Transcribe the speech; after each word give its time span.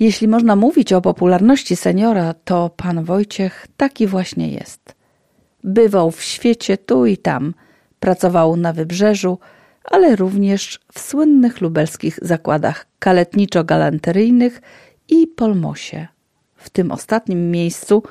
Jeśli 0.00 0.28
można 0.28 0.56
mówić 0.56 0.92
o 0.92 1.00
popularności 1.00 1.76
seniora, 1.76 2.34
to 2.34 2.70
pan 2.76 3.04
Wojciech 3.04 3.66
taki 3.76 4.06
właśnie 4.06 4.48
jest. 4.48 4.94
Bywał 5.64 6.10
w 6.10 6.22
świecie 6.22 6.78
tu 6.78 7.06
i 7.06 7.16
tam, 7.16 7.54
pracował 8.00 8.56
na 8.56 8.72
wybrzeżu, 8.72 9.38
ale 9.84 10.16
również 10.16 10.80
w 10.92 11.00
słynnych 11.00 11.60
lubelskich 11.60 12.18
zakładach 12.22 12.86
kaletniczo-galanteryjnych 13.00 14.60
i 15.08 15.26
Polmosie. 15.26 16.08
W 16.56 16.70
tym 16.70 16.92
ostatnim 16.92 17.50
miejscu 17.50 18.02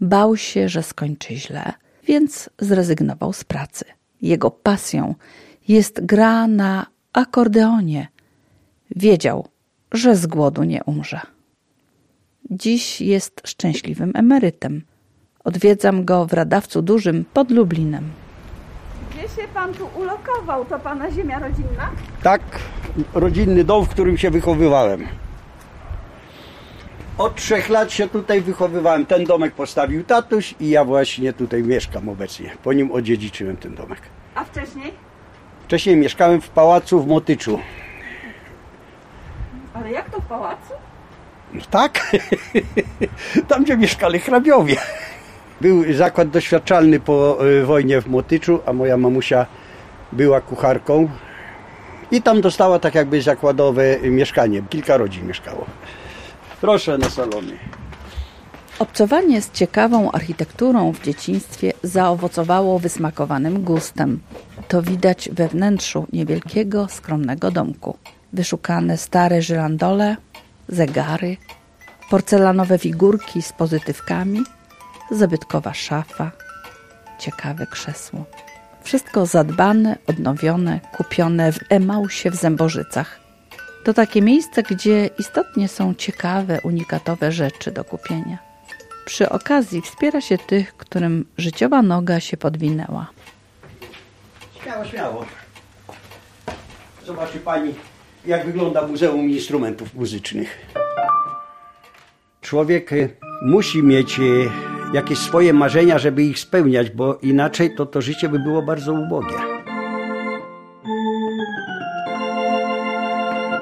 bał 0.00 0.36
się, 0.36 0.68
że 0.68 0.82
skończy 0.82 1.36
źle, 1.36 1.72
więc 2.04 2.50
zrezygnował 2.58 3.32
z 3.32 3.44
pracy. 3.44 3.84
Jego 4.22 4.50
pasją 4.50 5.14
jest 5.68 6.06
gra 6.06 6.46
na 6.46 6.86
akordeonie. 7.12 8.08
Wiedział, 8.96 9.48
że 9.92 10.16
z 10.16 10.26
głodu 10.26 10.62
nie 10.64 10.84
umrze. 10.84 11.35
Dziś 12.50 13.00
jest 13.00 13.42
szczęśliwym 13.44 14.12
emerytem. 14.14 14.82
Odwiedzam 15.44 16.04
go 16.04 16.26
w 16.26 16.32
Radawcu 16.32 16.82
Dużym 16.82 17.24
pod 17.34 17.50
Lublinem. 17.50 18.10
Gdzie 19.10 19.22
się 19.22 19.48
pan 19.54 19.74
tu 19.74 19.88
ulokował? 19.98 20.64
To 20.64 20.78
pana 20.78 21.10
ziemia 21.10 21.38
rodzinna? 21.38 21.90
Tak, 22.22 22.40
rodzinny 23.14 23.64
dom, 23.64 23.84
w 23.84 23.88
którym 23.88 24.18
się 24.18 24.30
wychowywałem. 24.30 25.06
Od 27.18 27.34
trzech 27.36 27.68
lat 27.68 27.92
się 27.92 28.08
tutaj 28.08 28.40
wychowywałem. 28.40 29.06
Ten 29.06 29.24
domek 29.24 29.54
postawił 29.54 30.04
tatuś 30.04 30.54
i 30.60 30.68
ja 30.70 30.84
właśnie 30.84 31.32
tutaj 31.32 31.62
mieszkam 31.62 32.08
obecnie. 32.08 32.50
Po 32.62 32.72
nim 32.72 32.92
odziedziczyłem 32.92 33.56
ten 33.56 33.74
domek. 33.74 34.00
A 34.34 34.44
wcześniej? 34.44 34.92
Wcześniej 35.64 35.96
mieszkałem 35.96 36.40
w 36.40 36.48
pałacu 36.48 37.00
w 37.02 37.06
Motyczu. 37.06 37.58
Ale 39.74 39.90
jak 39.90 40.10
to 40.10 40.20
w 40.20 40.26
pałacu? 40.26 40.72
Tak, 41.70 42.16
tam 43.48 43.64
gdzie 43.64 43.76
mieszkali 43.76 44.18
hrabiowie. 44.18 44.76
Był 45.60 45.94
zakład 45.94 46.30
doświadczalny 46.30 47.00
po 47.00 47.46
y, 47.46 47.64
wojnie 47.64 48.00
w 48.00 48.06
Motyczu, 48.06 48.60
a 48.66 48.72
moja 48.72 48.96
mamusia 48.96 49.46
była 50.12 50.40
kucharką. 50.40 51.08
I 52.10 52.22
tam 52.22 52.40
dostała 52.40 52.78
tak 52.78 52.94
jakby 52.94 53.22
zakładowe 53.22 53.98
mieszkanie. 54.00 54.62
Kilka 54.70 54.96
rodzin 54.96 55.26
mieszkało. 55.26 55.66
Proszę 56.60 56.98
na 56.98 57.10
salonie. 57.10 57.52
Obcowanie 58.78 59.42
z 59.42 59.52
ciekawą 59.52 60.12
architekturą 60.12 60.92
w 60.92 61.02
dzieciństwie 61.02 61.72
zaowocowało 61.82 62.78
wysmakowanym 62.78 63.62
gustem. 63.62 64.20
To 64.68 64.82
widać 64.82 65.28
we 65.32 65.48
wnętrzu 65.48 66.06
niewielkiego, 66.12 66.88
skromnego 66.88 67.50
domku. 67.50 67.96
Wyszukane 68.32 68.98
stare 68.98 69.42
żyrandole, 69.42 70.16
zegary, 70.68 71.36
porcelanowe 72.10 72.78
figurki 72.78 73.42
z 73.42 73.52
pozytywkami, 73.52 74.44
zabytkowa 75.10 75.74
szafa, 75.74 76.30
ciekawe 77.18 77.66
krzesło. 77.66 78.24
Wszystko 78.82 79.26
zadbane, 79.26 79.98
odnowione, 80.06 80.80
kupione 80.96 81.52
w 81.52 81.58
Emausie 81.68 82.30
w 82.30 82.34
Zębożycach. 82.34 83.20
To 83.84 83.94
takie 83.94 84.22
miejsce, 84.22 84.62
gdzie 84.62 85.10
istotnie 85.18 85.68
są 85.68 85.94
ciekawe, 85.94 86.60
unikatowe 86.60 87.32
rzeczy 87.32 87.72
do 87.72 87.84
kupienia. 87.84 88.38
Przy 89.04 89.28
okazji 89.28 89.82
wspiera 89.82 90.20
się 90.20 90.38
tych, 90.38 90.76
którym 90.76 91.26
życiowa 91.38 91.82
noga 91.82 92.20
się 92.20 92.36
podwinęła. 92.36 93.06
Śmiało, 94.62 94.84
śmiało. 94.84 95.26
Zobaczy 97.06 97.38
pani, 97.38 97.74
jak 98.26 98.46
wygląda 98.46 98.86
Muzeum 98.86 99.30
Instrumentów 99.30 99.94
Muzycznych. 99.94 100.66
Człowiek 102.40 102.92
y, 102.92 103.16
musi 103.42 103.82
mieć 103.82 104.18
y, 104.18 104.50
jakieś 104.94 105.18
swoje 105.18 105.52
marzenia, 105.52 105.98
żeby 105.98 106.22
ich 106.22 106.38
spełniać, 106.38 106.90
bo 106.90 107.18
inaczej 107.22 107.74
to 107.74 107.86
to 107.86 108.00
życie 108.00 108.28
by 108.28 108.38
było 108.38 108.62
bardzo 108.62 108.92
ubogie. 108.92 109.36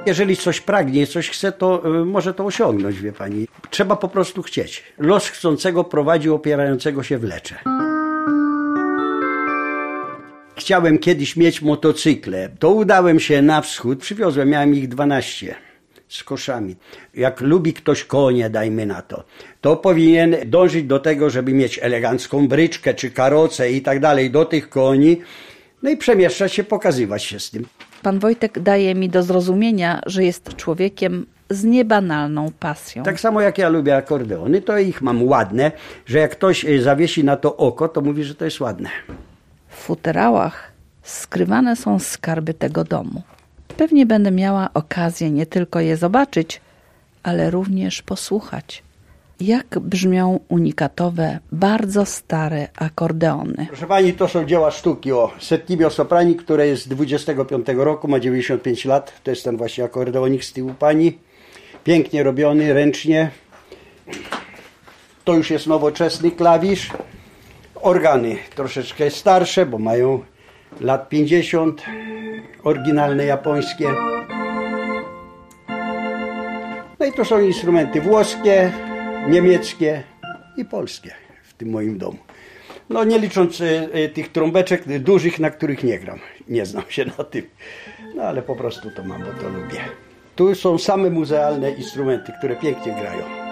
Jeżeli 0.06 0.36
coś 0.36 0.60
pragnie, 0.60 1.06
coś 1.06 1.30
chce, 1.30 1.52
to 1.52 1.82
y, 2.00 2.04
może 2.04 2.34
to 2.34 2.44
osiągnąć, 2.44 3.00
wie 3.00 3.12
pani. 3.12 3.46
Trzeba 3.70 3.96
po 3.96 4.08
prostu 4.08 4.42
chcieć. 4.42 4.84
Los 4.98 5.28
chcącego 5.28 5.84
prowadzi 5.84 6.30
opierającego 6.30 7.02
się 7.02 7.18
w 7.18 7.24
lecze. 7.24 7.58
Chciałem 10.56 10.98
kiedyś 10.98 11.36
mieć 11.36 11.62
motocykle. 11.62 12.48
To 12.58 12.70
udałem 12.70 13.20
się 13.20 13.42
na 13.42 13.60
wschód, 13.60 13.98
przywiozłem, 14.00 14.48
miałem 14.48 14.74
ich 14.74 14.88
12 14.88 15.54
z 16.08 16.24
koszami. 16.24 16.76
Jak 17.14 17.40
lubi 17.40 17.72
ktoś 17.72 18.04
konie, 18.04 18.50
dajmy 18.50 18.86
na 18.86 19.02
to, 19.02 19.24
to 19.60 19.76
powinien 19.76 20.36
dążyć 20.46 20.84
do 20.84 20.98
tego, 20.98 21.30
żeby 21.30 21.54
mieć 21.54 21.78
elegancką 21.82 22.48
bryczkę 22.48 22.94
czy 22.94 23.10
karocę 23.10 23.72
i 23.72 23.82
tak 23.82 24.00
dalej 24.00 24.30
do 24.30 24.44
tych 24.44 24.68
koni, 24.68 25.20
no 25.82 25.90
i 25.90 25.96
przemieszczać 25.96 26.52
się, 26.52 26.64
pokazywać 26.64 27.22
się 27.24 27.40
z 27.40 27.50
tym. 27.50 27.66
Pan 28.02 28.18
Wojtek 28.18 28.60
daje 28.60 28.94
mi 28.94 29.08
do 29.08 29.22
zrozumienia, 29.22 30.00
że 30.06 30.24
jest 30.24 30.56
człowiekiem 30.56 31.26
z 31.50 31.64
niebanalną 31.64 32.52
pasją. 32.60 33.02
Tak 33.02 33.20
samo 33.20 33.40
jak 33.40 33.58
ja 33.58 33.68
lubię 33.68 33.96
akordeony, 33.96 34.62
to 34.62 34.78
ich 34.78 35.02
mam 35.02 35.22
ładne, 35.22 35.72
że 36.06 36.18
jak 36.18 36.30
ktoś 36.30 36.64
y, 36.64 36.82
zawiesi 36.82 37.24
na 37.24 37.36
to 37.36 37.56
oko, 37.56 37.88
to 37.88 38.00
mówi, 38.00 38.24
że 38.24 38.34
to 38.34 38.44
jest 38.44 38.60
ładne. 38.60 38.90
W 39.74 39.76
futerałach 39.76 40.72
skrywane 41.02 41.76
są 41.76 41.98
skarby 41.98 42.54
tego 42.54 42.84
domu. 42.84 43.22
Pewnie 43.76 44.06
będę 44.06 44.30
miała 44.30 44.68
okazję 44.74 45.30
nie 45.30 45.46
tylko 45.46 45.80
je 45.80 45.96
zobaczyć, 45.96 46.60
ale 47.22 47.50
również 47.50 48.02
posłuchać, 48.02 48.82
jak 49.40 49.78
brzmią 49.78 50.40
unikatowe, 50.48 51.38
bardzo 51.52 52.06
stare 52.06 52.68
akordeony. 52.76 53.66
Proszę 53.68 53.86
pani, 53.86 54.12
to 54.12 54.28
są 54.28 54.44
dzieła 54.44 54.70
sztuki 54.70 55.12
o 55.12 55.30
Settimio 55.40 55.90
Soprani, 55.90 56.36
które 56.36 56.66
jest 56.66 56.82
z 56.82 56.88
25 56.88 57.66
roku, 57.76 58.08
ma 58.08 58.20
95 58.20 58.84
lat. 58.84 59.12
To 59.22 59.30
jest 59.30 59.44
ten 59.44 59.56
właśnie 59.56 59.84
akordeonik 59.84 60.44
z 60.44 60.52
tyłu 60.52 60.74
pani. 60.74 61.18
Pięknie 61.84 62.22
robiony, 62.22 62.72
ręcznie. 62.72 63.30
To 65.24 65.34
już 65.34 65.50
jest 65.50 65.66
nowoczesny 65.66 66.30
klawisz. 66.30 66.90
Organy 67.84 68.36
troszeczkę 68.54 69.10
starsze, 69.10 69.66
bo 69.66 69.78
mają 69.78 70.24
lat 70.80 71.08
50. 71.08 71.82
Oryginalne 72.62 73.24
japońskie. 73.24 73.88
No 77.00 77.06
i 77.06 77.12
to 77.12 77.24
są 77.24 77.40
instrumenty 77.40 78.00
włoskie, 78.00 78.72
niemieckie 79.28 80.02
i 80.56 80.64
polskie 80.64 81.14
w 81.42 81.54
tym 81.54 81.70
moim 81.70 81.98
domu. 81.98 82.18
No 82.90 83.04
nie 83.04 83.18
licząc 83.18 83.60
y, 83.60 84.10
tych 84.14 84.32
trąbeczek 84.32 84.98
dużych, 84.98 85.38
na 85.38 85.50
których 85.50 85.84
nie 85.84 85.98
gram. 85.98 86.18
Nie 86.48 86.66
znam 86.66 86.84
się 86.88 87.04
na 87.18 87.24
tym. 87.24 87.42
No 88.14 88.22
ale 88.22 88.42
po 88.42 88.56
prostu 88.56 88.90
to 88.90 89.04
mam, 89.04 89.20
bo 89.20 89.42
to 89.42 89.48
lubię. 89.48 89.80
Tu 90.36 90.54
są 90.54 90.78
same 90.78 91.10
muzealne 91.10 91.70
instrumenty, 91.70 92.32
które 92.38 92.56
pięknie 92.56 92.92
grają. 92.92 93.43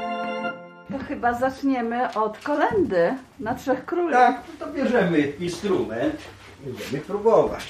To 0.93 0.99
chyba 0.99 1.35
zaczniemy 1.35 2.15
od 2.15 2.39
kolendy 2.39 3.15
na 3.41 3.55
Trzech 3.55 3.85
Króli. 3.85 4.13
Tak, 4.13 4.43
to 4.59 4.67
bierzemy 4.67 5.19
instrument. 5.21 6.17
Będziemy 6.65 6.99
próbować. 6.99 7.65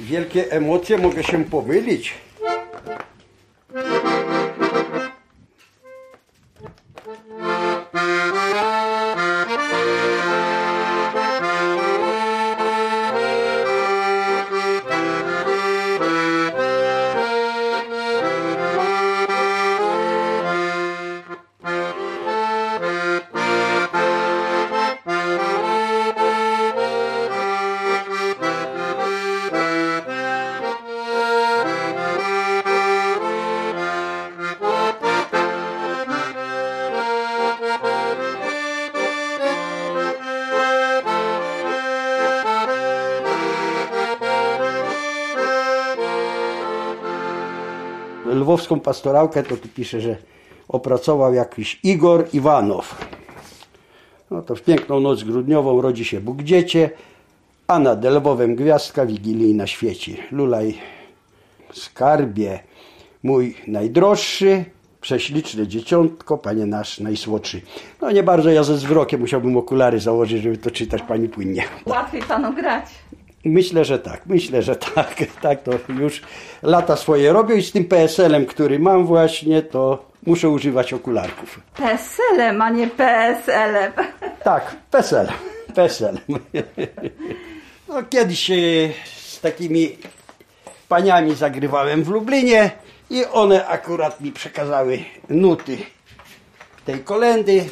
Wielkie 0.00 0.52
emocje, 0.52 0.98
mogę 0.98 1.24
się 1.24 1.44
pomylić. 1.44 2.14
Lwowską 48.68 48.80
pastorałkę, 48.80 49.42
to 49.42 49.56
tu 49.56 49.68
pisze, 49.68 50.00
że 50.00 50.16
opracował 50.68 51.34
jakiś 51.34 51.80
Igor 51.82 52.28
Iwanow. 52.32 53.06
No 54.30 54.42
to 54.42 54.54
w 54.54 54.62
piękną 54.62 55.00
noc 55.00 55.24
grudniową 55.24 55.82
rodzi 55.82 56.04
się 56.04 56.20
Bóg 56.20 56.42
Dziecię, 56.42 56.90
a 57.66 57.78
nad 57.78 58.04
Lwowem 58.04 58.56
gwiazdka 58.56 59.06
wigilijna 59.06 59.66
świeci. 59.66 60.16
Lulaj 60.32 60.78
skarbie, 61.72 62.60
mój 63.22 63.56
najdroższy, 63.66 64.64
prześliczne 65.00 65.66
dzieciątko, 65.66 66.38
panie 66.38 66.66
nasz 66.66 67.00
najsłodszy. 67.00 67.60
No 68.00 68.10
nie 68.10 68.22
bardzo 68.22 68.50
ja 68.50 68.62
ze 68.62 68.74
wzrokiem 68.74 69.20
musiałbym 69.20 69.56
okulary 69.56 70.00
założyć, 70.00 70.42
żeby 70.42 70.58
to 70.58 70.70
czytać 70.70 71.02
pani 71.02 71.28
płynnie. 71.28 71.64
Łatwiej 71.86 72.22
panu 72.22 72.54
grać. 72.54 72.84
Myślę, 73.52 73.84
że 73.84 73.98
tak, 73.98 74.26
myślę, 74.26 74.62
że 74.62 74.76
tak, 74.76 75.14
tak 75.42 75.62
to 75.62 75.72
już 75.88 76.22
lata 76.62 76.96
swoje 76.96 77.32
robią 77.32 77.56
i 77.56 77.62
z 77.62 77.72
tym 77.72 77.84
PSL-em, 77.84 78.46
który 78.46 78.78
mam 78.78 79.06
właśnie, 79.06 79.62
to 79.62 80.04
muszę 80.26 80.48
używać 80.48 80.92
okularków. 80.92 81.60
PSL-em, 81.76 82.62
a 82.62 82.70
nie 82.70 82.86
PSL-em. 82.86 83.92
Tak, 84.44 84.76
PESEL. 84.90 85.28
PESEL. 85.74 86.18
No, 87.88 88.02
kiedyś 88.10 88.50
e, 88.50 88.54
z 89.04 89.40
takimi 89.40 89.96
paniami 90.88 91.34
zagrywałem 91.34 92.04
w 92.04 92.08
Lublinie 92.08 92.70
i 93.10 93.24
one 93.24 93.66
akurat 93.66 94.20
mi 94.20 94.32
przekazały 94.32 94.98
nuty 95.28 95.78
tej 96.84 96.98
kolendy. 96.98 97.64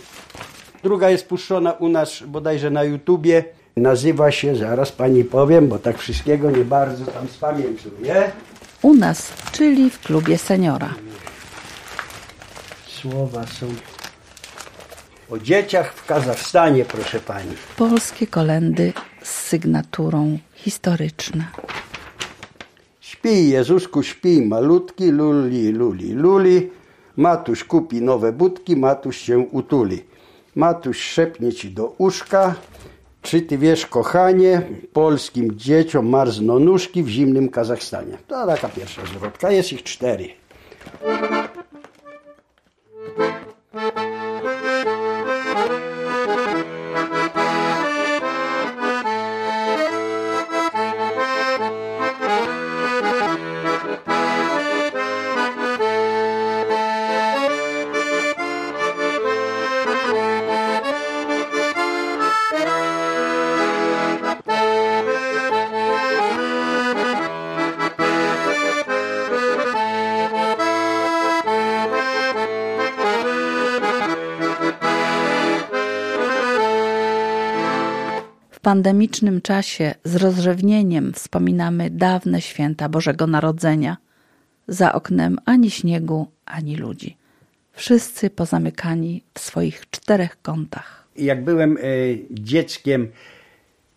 Druga 0.83 1.11
jest 1.11 1.29
puszczona 1.29 1.73
u 1.73 1.89
nas 1.89 2.23
bodajże 2.23 2.71
na 2.71 2.85
YouTubie. 2.85 3.45
Nazywa 3.77 4.31
się, 4.31 4.57
zaraz 4.57 4.93
pani 4.93 5.25
powiem, 5.25 5.69
bo 5.69 5.79
tak 5.79 5.99
wszystkiego 5.99 6.51
nie 6.51 6.65
bardzo 6.65 7.05
tam 7.05 7.29
spamiętuję. 7.29 8.33
U 8.83 8.95
nas, 8.95 9.33
czyli 9.53 9.91
w 9.91 10.01
klubie 10.01 10.39
seniora. 10.39 10.95
Słowa 12.87 13.47
są 13.47 13.67
o 15.31 15.39
dzieciach 15.39 15.95
w 15.95 16.07
Kazachstanie, 16.07 16.85
proszę 16.85 17.21
pani. 17.21 17.51
Polskie 17.77 18.27
kolendy 18.27 18.93
z 19.23 19.29
sygnaturą 19.29 20.39
historyczna. 20.55 21.45
Śpi, 23.01 23.49
Jezuszku, 23.49 24.03
śpi, 24.03 24.43
malutki, 24.43 25.11
luli, 25.11 25.73
luli, 25.73 26.13
luli. 26.13 26.71
Matuś 27.17 27.65
kupi 27.65 28.03
nowe 28.03 28.33
budki, 28.33 28.77
Matuś 28.77 29.17
się 29.17 29.39
utuli. 29.39 30.05
Matuś 30.55 31.01
szepnie 31.01 31.53
ci 31.53 31.71
do 31.71 31.95
uszka, 31.99 32.55
czy 33.27 33.43
ty 33.43 33.59
wiesz, 33.59 33.87
kochanie, 33.87 34.63
polskim 34.93 35.59
dzieciom 35.59 36.09
marzną 36.09 36.59
nóżki 36.59 37.03
w 37.03 37.09
zimnym 37.09 37.49
Kazachstanie. 37.49 38.19
To 38.27 38.47
taka 38.47 38.69
pierwsza 38.69 39.03
zwrotka, 39.07 39.51
jest 39.51 39.73
ich 39.73 39.83
cztery. 39.83 40.29
Pandemicznym 78.67 79.41
czasie 79.41 79.95
z 80.05 80.17
rozrzewnieniem 80.17 81.13
wspominamy 81.13 81.91
dawne 81.91 82.41
święta 82.41 82.89
Bożego 82.89 83.27
Narodzenia. 83.27 83.97
Za 84.69 84.93
oknem 84.93 85.39
ani 85.45 85.71
śniegu, 85.71 86.27
ani 86.47 86.77
ludzi. 86.77 87.17
Wszyscy 87.73 88.31
pozamykani 88.31 89.23
w 89.35 89.41
swoich 89.41 89.91
czterech 89.91 90.43
kątach. 90.43 91.09
jak 91.17 91.45
byłem 91.45 91.77
e, 91.77 91.81
dzieckiem, 92.31 93.09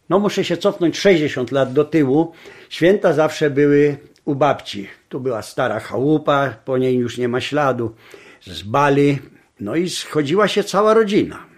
no 0.09 0.19
muszę 0.19 0.43
się 0.43 0.57
cofnąć 0.57 0.97
60 0.97 1.51
lat 1.51 1.73
do 1.73 1.85
tyłu, 1.85 2.31
święta 2.69 3.13
zawsze 3.13 3.49
były 3.49 3.97
u 4.25 4.35
babci. 4.35 4.87
Tu 5.09 5.19
była 5.19 5.41
stara 5.41 5.79
chałupa, 5.79 6.53
po 6.65 6.77
niej 6.77 6.95
już 6.95 7.17
nie 7.17 7.27
ma 7.27 7.41
śladu, 7.41 7.95
z 8.41 8.63
bali, 8.63 9.19
no 9.59 9.75
i 9.75 9.89
schodziła 9.89 10.47
się 10.47 10.63
cała 10.63 10.93
rodzina. 10.93 11.48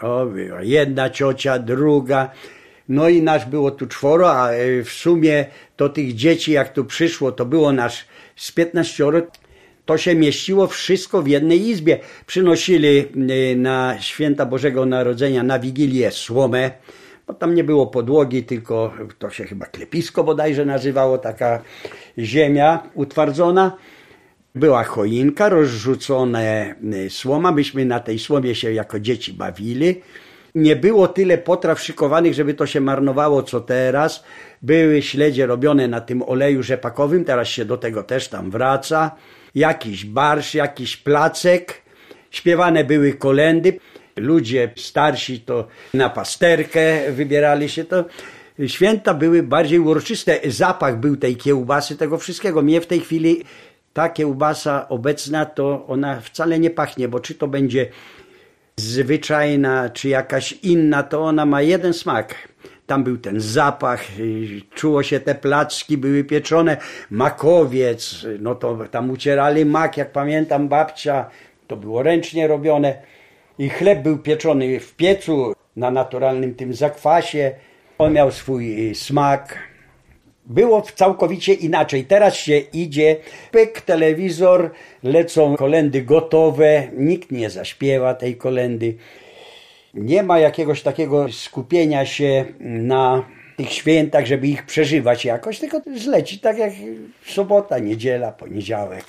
To 0.00 0.26
była 0.26 0.62
jedna 0.62 1.10
ciocia, 1.10 1.58
druga, 1.58 2.30
no 2.88 3.08
i 3.08 3.22
nas 3.22 3.48
było 3.48 3.70
tu 3.70 3.86
czworo, 3.86 4.32
a 4.32 4.50
e, 4.50 4.82
w 4.82 4.90
sumie 4.90 5.46
to 5.76 5.88
tych 5.88 6.14
dzieci, 6.14 6.52
jak 6.52 6.72
tu 6.72 6.84
przyszło, 6.84 7.32
to 7.32 7.44
było 7.44 7.72
nas 7.72 8.04
z 8.36 8.52
15 8.52 9.04
to 9.88 9.98
się 9.98 10.14
mieściło 10.14 10.66
wszystko 10.66 11.22
w 11.22 11.28
jednej 11.28 11.68
izbie. 11.68 11.98
Przynosili 12.26 12.98
y, 12.98 13.56
na 13.56 14.00
święta 14.00 14.46
Bożego 14.46 14.86
Narodzenia, 14.86 15.42
na 15.42 15.58
Wigilię 15.58 16.10
słomę, 16.10 16.70
bo 17.26 17.34
tam 17.34 17.54
nie 17.54 17.64
było 17.64 17.86
podłogi, 17.86 18.42
tylko 18.42 18.92
to 19.18 19.30
się 19.30 19.44
chyba 19.44 19.66
klepisko 19.66 20.24
bodajże 20.24 20.64
nazywało, 20.64 21.18
taka 21.18 21.62
ziemia 22.18 22.82
utwardzona. 22.94 23.76
Była 24.58 24.84
choinka, 24.84 25.48
rozrzucone 25.48 26.74
y, 26.94 27.10
słoma, 27.10 27.52
myśmy 27.52 27.84
na 27.84 28.00
tej 28.00 28.18
słomie 28.18 28.54
się 28.54 28.72
jako 28.72 29.00
dzieci 29.00 29.32
bawili. 29.32 30.00
Nie 30.54 30.76
było 30.76 31.08
tyle 31.08 31.38
potraw 31.38 31.80
szykowanych, 31.80 32.34
żeby 32.34 32.54
to 32.54 32.66
się 32.66 32.80
marnowało, 32.80 33.42
co 33.42 33.60
teraz. 33.60 34.24
Były 34.62 35.02
śledzie 35.02 35.46
robione 35.46 35.88
na 35.88 36.00
tym 36.00 36.22
oleju 36.22 36.62
rzepakowym, 36.62 37.24
teraz 37.24 37.48
się 37.48 37.64
do 37.64 37.76
tego 37.76 38.02
też 38.02 38.28
tam 38.28 38.50
wraca. 38.50 39.10
Jakiś 39.54 40.04
barsz, 40.04 40.54
jakiś 40.54 40.96
placek. 40.96 41.82
Śpiewane 42.30 42.84
były 42.84 43.12
kolendy. 43.12 43.78
Ludzie 44.16 44.70
starsi 44.76 45.40
to 45.40 45.68
na 45.94 46.10
pasterkę 46.10 47.12
wybierali 47.12 47.68
się. 47.68 47.84
To 47.84 48.04
święta 48.66 49.14
były 49.14 49.42
bardziej 49.42 49.78
uroczyste. 49.78 50.40
Zapach 50.46 51.00
był 51.00 51.16
tej 51.16 51.36
kiełbasy, 51.36 51.96
tego 51.96 52.18
wszystkiego. 52.18 52.62
Mnie 52.62 52.80
w 52.80 52.86
tej 52.86 53.00
chwili 53.00 53.44
ta 53.98 54.08
kiełbasa 54.08 54.88
obecna, 54.88 55.46
to 55.46 55.86
ona 55.86 56.20
wcale 56.20 56.58
nie 56.58 56.70
pachnie, 56.70 57.08
bo 57.08 57.20
czy 57.20 57.34
to 57.34 57.48
będzie 57.48 57.86
zwyczajna, 58.76 59.90
czy 59.90 60.08
jakaś 60.08 60.52
inna, 60.52 61.02
to 61.02 61.20
ona 61.20 61.46
ma 61.46 61.62
jeden 61.62 61.94
smak. 61.94 62.34
Tam 62.86 63.04
był 63.04 63.16
ten 63.16 63.40
zapach, 63.40 64.04
y, 64.18 64.60
czuło 64.74 65.02
się 65.02 65.20
te 65.20 65.34
placki, 65.34 65.98
były 65.98 66.24
pieczone, 66.24 66.76
makowiec, 67.10 68.26
no 68.38 68.54
to 68.54 68.78
tam 68.90 69.10
ucierali 69.10 69.64
mak, 69.64 69.96
jak 69.96 70.12
pamiętam 70.12 70.68
babcia, 70.68 71.30
to 71.66 71.76
było 71.76 72.02
ręcznie 72.02 72.46
robione. 72.46 73.02
I 73.58 73.68
chleb 73.68 74.02
był 74.02 74.18
pieczony 74.18 74.80
w 74.80 74.94
piecu 74.94 75.54
na 75.76 75.90
naturalnym 75.90 76.54
tym 76.54 76.74
zakwasie. 76.74 77.54
On 77.98 78.12
miał 78.12 78.30
swój 78.30 78.90
y, 78.90 78.94
smak. 78.94 79.58
Było 80.48 80.82
całkowicie 80.82 81.54
inaczej. 81.54 82.04
Teraz 82.04 82.34
się 82.34 82.58
idzie, 82.58 83.16
pyk, 83.50 83.80
telewizor, 83.80 84.70
lecą 85.02 85.56
kolendy 85.56 86.02
gotowe, 86.02 86.88
nikt 86.96 87.30
nie 87.30 87.50
zaśpiewa 87.50 88.14
tej 88.14 88.36
kolendy. 88.36 88.94
Nie 89.94 90.22
ma 90.22 90.38
jakiegoś 90.38 90.82
takiego 90.82 91.32
skupienia 91.32 92.06
się 92.06 92.44
na 92.60 93.24
tych 93.56 93.72
świętach, 93.72 94.26
żeby 94.26 94.46
ich 94.48 94.66
przeżywać 94.66 95.24
jakoś, 95.24 95.58
tylko 95.58 95.80
zleci 95.96 96.38
tak 96.38 96.58
jak 96.58 96.72
sobota, 97.26 97.78
niedziela, 97.78 98.32
poniedziałek. 98.32 99.04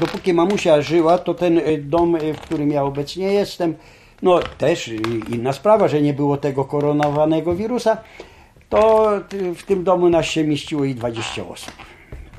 Dopóki 0.00 0.34
mamusia 0.34 0.82
żyła, 0.82 1.18
to 1.18 1.34
ten 1.34 1.58
y, 1.58 1.78
dom, 1.78 2.16
y, 2.16 2.34
w 2.34 2.40
którym 2.40 2.70
ja 2.70 2.82
obecnie 2.82 3.32
jestem, 3.32 3.74
no 4.22 4.40
też 4.58 4.90
inna 5.32 5.52
sprawa, 5.52 5.88
że 5.88 6.02
nie 6.02 6.14
było 6.14 6.36
tego 6.36 6.64
koronowanego 6.64 7.54
wirusa, 7.54 7.96
to 8.68 9.10
w 9.56 9.62
tym 9.62 9.84
domu 9.84 10.08
nas 10.08 10.26
się 10.26 10.44
mieściło 10.44 10.84
i 10.84 10.94
20 10.94 11.48
osób. 11.48 11.72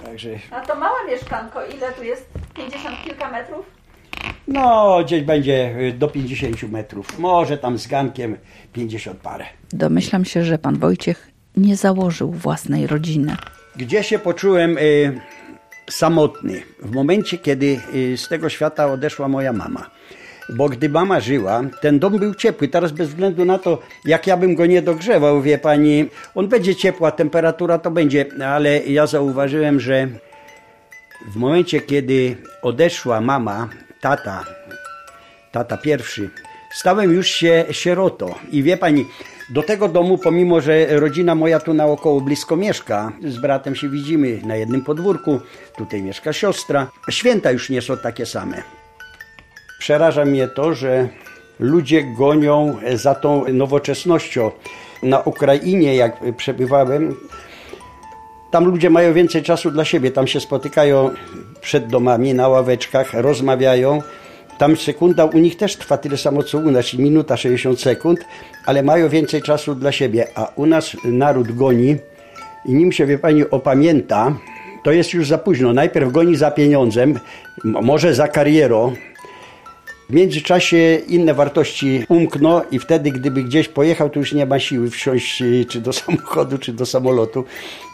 Także... 0.05 0.29
A 0.51 0.61
to 0.61 0.75
małe 0.75 0.95
mieszkanko, 1.07 1.65
ile 1.65 1.91
tu 1.91 2.03
jest? 2.03 2.29
50 2.55 3.03
kilka 3.03 3.31
metrów? 3.31 3.65
No, 4.47 4.97
gdzieś 5.03 5.23
będzie 5.23 5.75
do 5.97 6.07
50 6.07 6.63
metrów. 6.63 7.19
Może 7.19 7.57
tam 7.57 7.77
z 7.77 7.87
gankiem 7.87 8.37
50 8.73 9.19
parę. 9.19 9.45
Domyślam 9.73 10.25
się, 10.25 10.43
że 10.43 10.57
pan 10.57 10.79
Wojciech 10.79 11.31
nie 11.57 11.75
założył 11.75 12.31
własnej 12.31 12.87
rodziny. 12.87 13.35
Gdzie 13.75 14.03
się 14.03 14.19
poczułem 14.19 14.77
y, 14.77 15.21
samotny? 15.89 16.61
W 16.79 16.91
momencie, 16.91 17.37
kiedy 17.37 17.79
y, 17.95 18.17
z 18.17 18.27
tego 18.27 18.49
świata 18.49 18.91
odeszła 18.91 19.27
moja 19.27 19.53
mama. 19.53 19.89
Bo 20.49 20.69
gdy 20.69 20.89
mama 20.89 21.19
żyła, 21.19 21.61
ten 21.81 21.99
dom 21.99 22.17
był 22.17 22.35
ciepły. 22.35 22.67
Teraz 22.67 22.91
bez 22.91 23.09
względu 23.09 23.45
na 23.45 23.57
to, 23.57 23.79
jak 24.05 24.27
ja 24.27 24.37
bym 24.37 24.55
go 24.55 24.65
nie 24.65 24.81
dogrzewał, 24.81 25.41
wie 25.41 25.57
pani, 25.57 26.09
on 26.35 26.47
będzie 26.47 26.75
ciepła, 26.75 27.11
temperatura 27.11 27.77
to 27.77 27.91
będzie, 27.91 28.25
ale 28.45 28.79
ja 28.79 29.07
zauważyłem, 29.07 29.79
że 29.79 30.07
w 31.27 31.35
momencie, 31.35 31.81
kiedy 31.81 32.37
odeszła 32.61 33.21
mama, 33.21 33.69
tata, 34.01 34.45
tata 35.51 35.77
pierwszy, 35.77 36.29
stałem 36.73 37.13
już 37.13 37.27
się 37.27 37.65
sieroto. 37.71 38.35
I 38.51 38.63
wie 38.63 38.77
pani, 38.77 39.05
do 39.49 39.63
tego 39.63 39.87
domu, 39.87 40.17
pomimo 40.17 40.61
że 40.61 40.99
rodzina 40.99 41.35
moja 41.35 41.59
tu 41.59 41.73
naokoło 41.73 42.21
blisko 42.21 42.55
mieszka, 42.55 43.11
z 43.27 43.37
bratem 43.37 43.75
się 43.75 43.89
widzimy 43.89 44.41
na 44.43 44.55
jednym 44.55 44.83
podwórku, 44.83 45.39
tutaj 45.77 46.03
mieszka 46.03 46.33
siostra, 46.33 46.91
święta 47.09 47.51
już 47.51 47.69
nie 47.69 47.81
są 47.81 47.97
takie 47.97 48.25
same. 48.25 48.63
Przeraża 49.79 50.25
mnie 50.25 50.47
to, 50.47 50.73
że 50.73 51.09
ludzie 51.59 52.03
gonią 52.03 52.77
za 52.93 53.15
tą 53.15 53.53
nowoczesnością. 53.53 54.51
Na 55.03 55.19
Ukrainie, 55.19 55.95
jak 55.95 56.35
przebywałem, 56.35 57.15
tam 58.51 58.65
ludzie 58.65 58.89
mają 58.89 59.13
więcej 59.13 59.43
czasu 59.43 59.71
dla 59.71 59.85
siebie, 59.85 60.11
tam 60.11 60.27
się 60.27 60.39
spotykają 60.39 61.09
przed 61.61 61.87
domami, 61.87 62.33
na 62.33 62.47
ławeczkach, 62.47 63.13
rozmawiają. 63.13 64.01
Tam 64.59 64.77
sekunda 64.77 65.25
u 65.25 65.37
nich 65.37 65.57
też 65.57 65.75
trwa 65.75 65.97
tyle 65.97 66.17
samo 66.17 66.43
co 66.43 66.57
u 66.57 66.71
nas, 66.71 66.93
minuta 66.93 67.37
60 67.37 67.81
sekund, 67.81 68.19
ale 68.65 68.83
mają 68.83 69.09
więcej 69.09 69.41
czasu 69.41 69.75
dla 69.75 69.91
siebie, 69.91 70.27
a 70.35 70.51
u 70.55 70.65
nas 70.65 70.97
naród 71.03 71.51
goni 71.51 71.95
i 72.65 72.73
nim 72.73 72.91
się, 72.91 73.05
wie 73.05 73.17
pani, 73.17 73.49
opamięta, 73.49 74.35
to 74.83 74.91
jest 74.91 75.13
już 75.13 75.27
za 75.27 75.37
późno. 75.37 75.73
Najpierw 75.73 76.11
goni 76.11 76.35
za 76.35 76.51
pieniądzem, 76.51 77.19
może 77.63 78.13
za 78.13 78.27
karierą, 78.27 78.93
w 80.09 80.13
międzyczasie 80.13 80.97
inne 81.07 81.33
wartości 81.33 82.05
umkną 82.09 82.61
i 82.71 82.79
wtedy, 82.79 83.11
gdyby 83.11 83.43
gdzieś 83.43 83.67
pojechał, 83.67 84.09
to 84.09 84.19
już 84.19 84.33
nie 84.33 84.45
ma 84.45 84.59
siły 84.59 84.89
wsiąść 84.89 85.43
czy 85.69 85.81
do 85.81 85.93
samochodu, 86.03 86.57
czy 86.57 86.73
do 86.73 86.85
samolotu. 86.85 87.45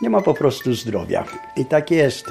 Nie 0.01 0.09
ma 0.09 0.21
po 0.21 0.33
prostu 0.33 0.73
zdrowia. 0.73 1.25
I 1.57 1.65
tak 1.65 1.91
jest. 1.91 2.25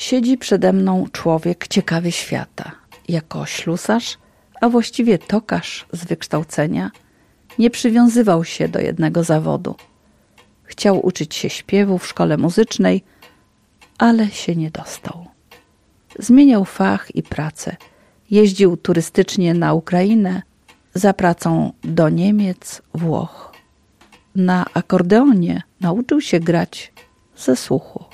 Siedzi 0.00 0.38
przede 0.38 0.72
mną 0.72 1.06
człowiek 1.12 1.68
ciekawy 1.68 2.12
świata. 2.12 2.72
Jako 3.08 3.46
ślusarz, 3.46 4.18
a 4.60 4.68
właściwie 4.68 5.18
tokarz 5.18 5.86
z 5.92 6.04
wykształcenia, 6.04 6.90
nie 7.58 7.70
przywiązywał 7.70 8.44
się 8.44 8.68
do 8.68 8.80
jednego 8.80 9.24
zawodu. 9.24 9.74
Chciał 10.62 11.06
uczyć 11.06 11.34
się 11.34 11.50
śpiewu 11.50 11.98
w 11.98 12.06
szkole 12.06 12.36
muzycznej, 12.36 13.04
ale 13.98 14.30
się 14.30 14.56
nie 14.56 14.70
dostał. 14.70 15.26
Zmieniał 16.18 16.64
fach 16.64 17.14
i 17.14 17.22
pracę. 17.22 17.76
Jeździł 18.30 18.76
turystycznie 18.76 19.54
na 19.54 19.74
Ukrainę, 19.74 20.42
za 20.94 21.12
pracą 21.12 21.72
do 21.84 22.08
Niemiec, 22.08 22.82
Włoch. 22.94 23.52
Na 24.36 24.66
akordeonie 24.74 25.62
nauczył 25.80 26.20
się 26.20 26.40
grać 26.40 26.92
ze 27.36 27.56
słuchu. 27.56 28.04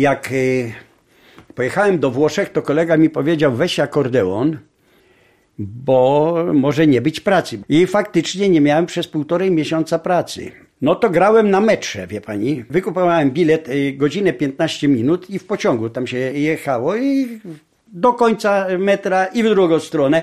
Jak 0.00 0.32
y, 0.32 0.72
pojechałem 1.54 1.98
do 1.98 2.10
Włoszech, 2.10 2.48
to 2.48 2.62
kolega 2.62 2.96
mi 2.96 3.10
powiedział, 3.10 3.52
weź 3.52 3.80
akordeon, 3.80 4.58
bo 5.58 6.34
może 6.54 6.86
nie 6.86 7.00
być 7.00 7.20
pracy. 7.20 7.58
I 7.68 7.86
faktycznie 7.86 8.48
nie 8.48 8.60
miałem 8.60 8.86
przez 8.86 9.08
półtorej 9.08 9.50
miesiąca 9.50 9.98
pracy. 9.98 10.52
No 10.82 10.94
to 10.94 11.10
grałem 11.10 11.50
na 11.50 11.60
metrze, 11.60 12.06
wie 12.06 12.20
pani. 12.20 12.64
Wykupowałem 12.70 13.30
bilet 13.30 13.68
y, 13.68 13.92
godzinę 13.92 14.32
15 14.32 14.88
minut 14.88 15.30
i 15.30 15.38
w 15.38 15.44
pociągu 15.44 15.90
tam 15.90 16.06
się 16.06 16.18
jechało 16.18 16.96
i 16.96 17.40
do 17.86 18.12
końca 18.12 18.66
metra 18.78 19.26
i 19.26 19.42
w 19.42 19.48
drugą 19.48 19.80
stronę. 19.80 20.22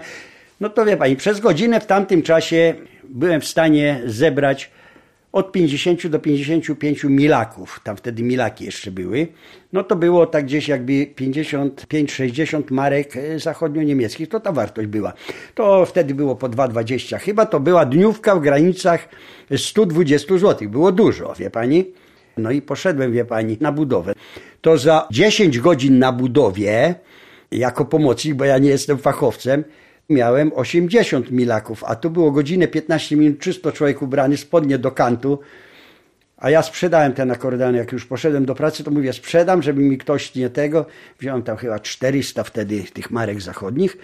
No 0.61 0.69
to 0.69 0.85
wie 0.85 0.97
pani, 0.97 1.15
przez 1.15 1.39
godzinę 1.39 1.79
w 1.79 1.85
tamtym 1.85 2.21
czasie 2.21 2.73
byłem 3.03 3.41
w 3.41 3.47
stanie 3.47 4.01
zebrać 4.05 4.71
od 5.33 5.51
50 5.51 6.07
do 6.07 6.19
55 6.19 7.03
milaków, 7.03 7.79
tam 7.83 7.97
wtedy 7.97 8.23
milaki 8.23 8.65
jeszcze 8.65 8.91
były, 8.91 9.27
no 9.73 9.83
to 9.83 9.95
było 9.95 10.25
tak 10.25 10.45
gdzieś 10.45 10.67
jakby 10.67 10.93
55-60 10.93 12.71
marek 12.71 13.17
e, 13.17 13.39
zachodnio-niemieckich, 13.39 14.29
to 14.29 14.39
ta 14.39 14.51
wartość 14.51 14.87
była. 14.87 15.13
To 15.55 15.85
wtedy 15.85 16.15
było 16.15 16.35
po 16.35 16.49
2,20. 16.49 17.17
Chyba 17.17 17.45
to 17.45 17.59
była 17.59 17.85
dniówka 17.85 18.35
w 18.35 18.41
granicach 18.41 19.09
120 19.57 20.37
zł. 20.37 20.69
Było 20.69 20.91
dużo, 20.91 21.33
wie 21.39 21.49
pani. 21.49 21.85
No 22.37 22.51
i 22.51 22.61
poszedłem, 22.61 23.11
wie 23.11 23.25
pani, 23.25 23.57
na 23.61 23.71
budowę. 23.71 24.13
To 24.61 24.77
za 24.77 25.07
10 25.11 25.59
godzin 25.59 25.99
na 25.99 26.11
budowie, 26.11 26.95
jako 27.51 27.85
pomocnik, 27.85 28.33
bo 28.33 28.45
ja 28.45 28.57
nie 28.57 28.69
jestem 28.69 28.97
fachowcem, 28.97 29.63
miałem 30.09 30.51
80 30.55 31.31
milaków, 31.31 31.83
a 31.83 31.95
tu 31.95 32.09
było 32.09 32.31
godzinę 32.31 32.67
15 32.67 33.15
minut, 33.15 33.39
czysto 33.39 33.71
człowiek 33.71 34.01
ubrany, 34.01 34.37
spodnie 34.37 34.77
do 34.77 34.91
kantu, 34.91 35.39
a 36.37 36.49
ja 36.49 36.61
sprzedałem 36.61 37.13
ten 37.13 37.31
akordeon, 37.31 37.75
jak 37.75 37.91
już 37.91 38.05
poszedłem 38.05 38.45
do 38.45 38.55
pracy, 38.55 38.83
to 38.83 38.91
mówię, 38.91 39.13
sprzedam, 39.13 39.61
żeby 39.61 39.81
mi 39.81 39.97
ktoś 39.97 40.35
nie 40.35 40.49
tego, 40.49 40.85
wziąłem 41.19 41.43
tam 41.43 41.57
chyba 41.57 41.79
400 41.79 42.43
wtedy 42.43 42.83
tych 42.93 43.11
marek 43.11 43.41
zachodnich. 43.41 43.97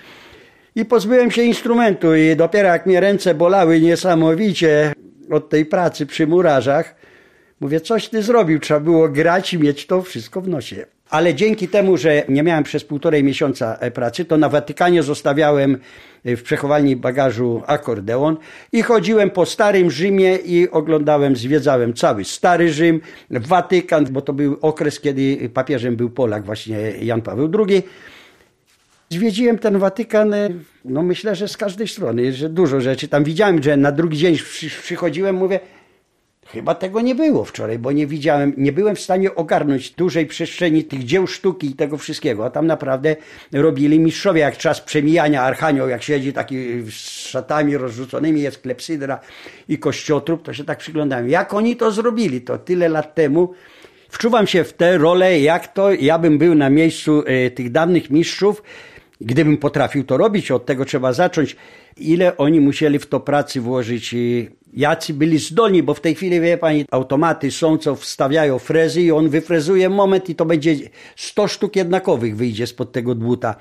I 0.75 0.86
pozbyłem 0.86 1.32
się 1.32 1.41
instrumentu 1.41 2.15
i 2.15 2.36
dopiero 2.36 2.70
jak 2.70 2.86
mnie 2.86 3.00
ręce 3.00 3.36
bolały 3.36 3.82
niesamowicie 3.82 4.94
od 5.32 5.50
tej 5.50 5.65
pracy 5.65 6.06
przy 6.06 6.27
murarzach, 6.27 6.96
mówię, 7.60 7.82
coś 7.82 8.10
ty 8.10 8.24
zrobił, 8.24 8.60
trzeba 8.60 8.79
było 8.79 9.10
grać 9.10 9.53
i 9.53 9.60
mieć 9.60 9.88
to 9.88 10.01
wszystko 10.01 10.41
w 10.41 10.48
nosie. 10.48 10.86
Ale 11.10 11.34
dzięki 11.34 11.68
temu, 11.68 11.98
że 11.98 12.24
nie 12.30 12.44
miałem 12.44 12.63
przez 12.63 12.84
półtorej 12.84 13.24
miesiąca 13.24 13.78
e, 13.80 13.92
pracy, 13.92 14.25
to 14.25 14.38
na 14.38 14.50
Watykanie 14.50 15.04
zostawiałem 15.04 15.78
e, 16.25 16.36
w 16.36 16.44
przechowalni 16.44 16.96
bagażu 16.96 17.63
akordeon 17.68 18.38
i 18.72 18.82
chodziłem 18.82 19.30
po 19.30 19.46
Starym 19.46 19.92
Rzymie 19.92 20.36
i 20.36 20.70
oglądałem, 20.70 21.36
zwiedzałem 21.36 21.94
cały 21.94 22.25
Stary 22.25 22.74
Rzym, 22.74 23.01
Watykan, 23.30 24.06
bo 24.12 24.22
to 24.22 24.34
był 24.34 24.58
okres, 24.62 25.00
kiedy 25.00 25.50
papieżem 25.54 25.96
był 25.96 26.10
Polak, 26.10 26.44
właśnie 26.44 26.78
Jan 27.01 27.22
Paweł 27.22 27.51
II. 27.60 27.84
Zwiedziłem 29.10 29.58
ten 29.58 29.78
Watykan, 29.78 30.34
e, 30.34 30.50
no 30.86 31.04
myślę, 31.04 31.36
że 31.36 31.48
z 31.48 31.58
każdej 31.58 31.88
strony, 31.88 32.34
że 32.34 32.50
dużo 32.50 32.82
rzeczy 32.82 33.08
tam 33.08 33.24
widziałem, 33.24 33.63
że 33.63 33.78
na 33.78 33.92
drugi 33.92 34.18
dzień 34.18 34.38
przychodziłem, 34.84 35.36
mówię, 35.36 35.60
Chyba 36.53 36.75
tego 36.75 37.01
nie 37.01 37.15
było 37.15 37.46
wczoraj, 37.46 37.79
bo 37.79 37.91
nie 37.91 38.08
widziałem, 38.08 38.53
nie 38.58 38.72
byłem 38.72 38.96
w 38.96 39.00
stanie 39.00 39.36
ogarnąć 39.36 39.91
dużej 39.91 40.25
przestrzeni 40.25 40.84
tych 40.84 41.03
dzieł 41.03 41.27
sztuki 41.27 41.68
i 41.68 41.74
tego 41.74 41.98
wszystkiego. 41.98 42.46
A 42.46 42.50
tam 42.50 42.68
naprawdę 42.68 43.15
robili 43.51 44.00
mistrzowie, 44.00 44.41
jak 44.41 44.58
czas 44.58 44.82
przemijania 44.82 45.41
archanioł, 45.41 45.89
jak 45.89 46.03
siedzi 46.03 46.34
taki 46.34 46.82
z 46.91 46.94
szatami 47.27 47.77
rozrzuconymi, 47.77 48.41
jest 48.41 48.58
klepsydra 48.58 49.20
i 49.68 49.77
kościotrup, 49.77 50.44
to 50.44 50.53
się 50.53 50.63
tak 50.63 50.77
przyglądałem. 50.77 51.29
Jak 51.29 51.53
oni 51.53 51.75
to 51.75 51.91
zrobili? 51.91 52.41
To 52.41 52.58
tyle 52.58 52.89
lat 52.89 53.15
temu. 53.15 53.53
Wczuwam 54.10 54.48
się 54.48 54.63
w 54.63 54.74
tę 54.74 54.98
rolę, 54.98 55.39
jak 55.39 55.74
to 55.74 55.91
ja 55.91 56.20
bym 56.20 56.38
był 56.38 56.56
na 56.56 56.70
miejscu 56.70 57.24
e, 57.25 57.51
tych 57.51 57.72
dawnych 57.72 58.10
mistrzów, 58.10 58.63
gdybym 59.22 59.58
potrafił 59.58 60.04
to 60.04 60.18
robić, 60.18 60.52
od 60.52 60.66
tego 60.66 60.86
trzeba 60.86 61.14
zacząć, 61.14 61.56
ile 61.98 62.38
oni 62.38 62.60
musieli 62.60 63.00
w 63.00 63.08
to 63.08 63.20
pracy 63.20 63.62
włożyć 63.62 64.14
i 64.14 64.50
jacy 64.74 65.14
byli 65.14 65.38
zdolni, 65.38 65.84
bo 65.84 65.94
w 65.94 66.02
tej 66.02 66.16
chwili, 66.16 66.42
wie 66.42 66.58
pani, 66.58 66.86
automaty 66.92 67.52
są, 67.52 67.78
co 67.78 67.96
wstawiają 67.96 68.60
frezy 68.60 69.02
i 69.02 69.12
on 69.12 69.30
wyfrezuje 69.30 69.90
moment 69.90 70.30
i 70.30 70.36
to 70.36 70.46
będzie 70.46 70.76
100 71.16 71.48
sztuk 71.48 71.76
jednakowych 71.76 72.36
wyjdzie 72.36 72.68
spod 72.68 72.92
tego 72.92 73.16
dłuta. 73.16 73.56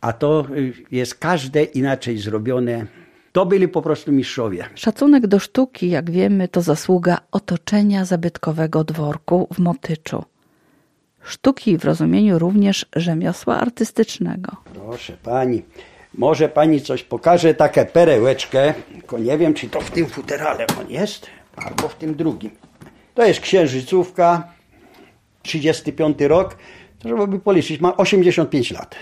A 0.00 0.12
to 0.12 0.46
y, 0.56 0.72
jest 0.90 1.14
każde 1.14 1.64
inaczej 1.64 2.18
zrobione. 2.18 2.86
To 3.32 3.46
byli 3.46 3.68
po 3.68 3.82
prostu 3.82 4.12
mistrzowie. 4.12 4.64
Szacunek 4.74 5.26
do 5.26 5.38
sztuki, 5.38 5.90
jak 5.90 6.10
wiemy, 6.10 6.48
to 6.48 6.62
zasługa 6.62 7.18
otoczenia 7.32 8.04
zabytkowego 8.04 8.84
dworku 8.84 9.48
w 9.54 9.58
Motyczu. 9.58 10.24
Sztuki 11.22 11.78
w 11.78 11.84
rozumieniu 11.84 12.38
również 12.38 12.86
rzemiosła 12.96 13.56
artystycznego. 13.56 14.56
Proszę 14.74 15.16
pani, 15.22 15.62
może 16.14 16.48
pani 16.48 16.80
coś 16.80 17.02
pokaże, 17.02 17.54
taką 17.54 17.86
perełeczkę, 17.86 18.74
tylko 18.92 19.18
nie 19.18 19.38
wiem, 19.38 19.54
czy 19.54 19.68
to 19.68 19.80
w 19.80 19.90
tym 19.90 20.06
futerale 20.06 20.66
on 20.80 20.90
jest, 20.90 21.26
albo 21.56 21.88
w 21.88 21.94
tym 21.94 22.14
drugim. 22.14 22.50
To 23.14 23.24
jest 23.24 23.40
księżycówka, 23.40 24.52
35 25.42 26.20
rok, 26.20 26.56
to 26.98 27.08
żeby 27.08 27.38
policzyć, 27.38 27.80
ma 27.80 27.96
85 27.96 28.70
lat. 28.70 28.94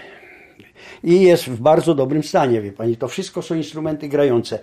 I 1.05 1.21
jest 1.21 1.45
w 1.45 1.61
bardzo 1.61 1.95
dobrym 1.95 2.23
stanie, 2.23 2.61
wie 2.61 2.73
pani. 2.73 2.97
To 2.97 3.09
wszystko 3.09 3.43
są 3.43 3.55
instrumenty 3.55 4.09
grające. 4.09 4.59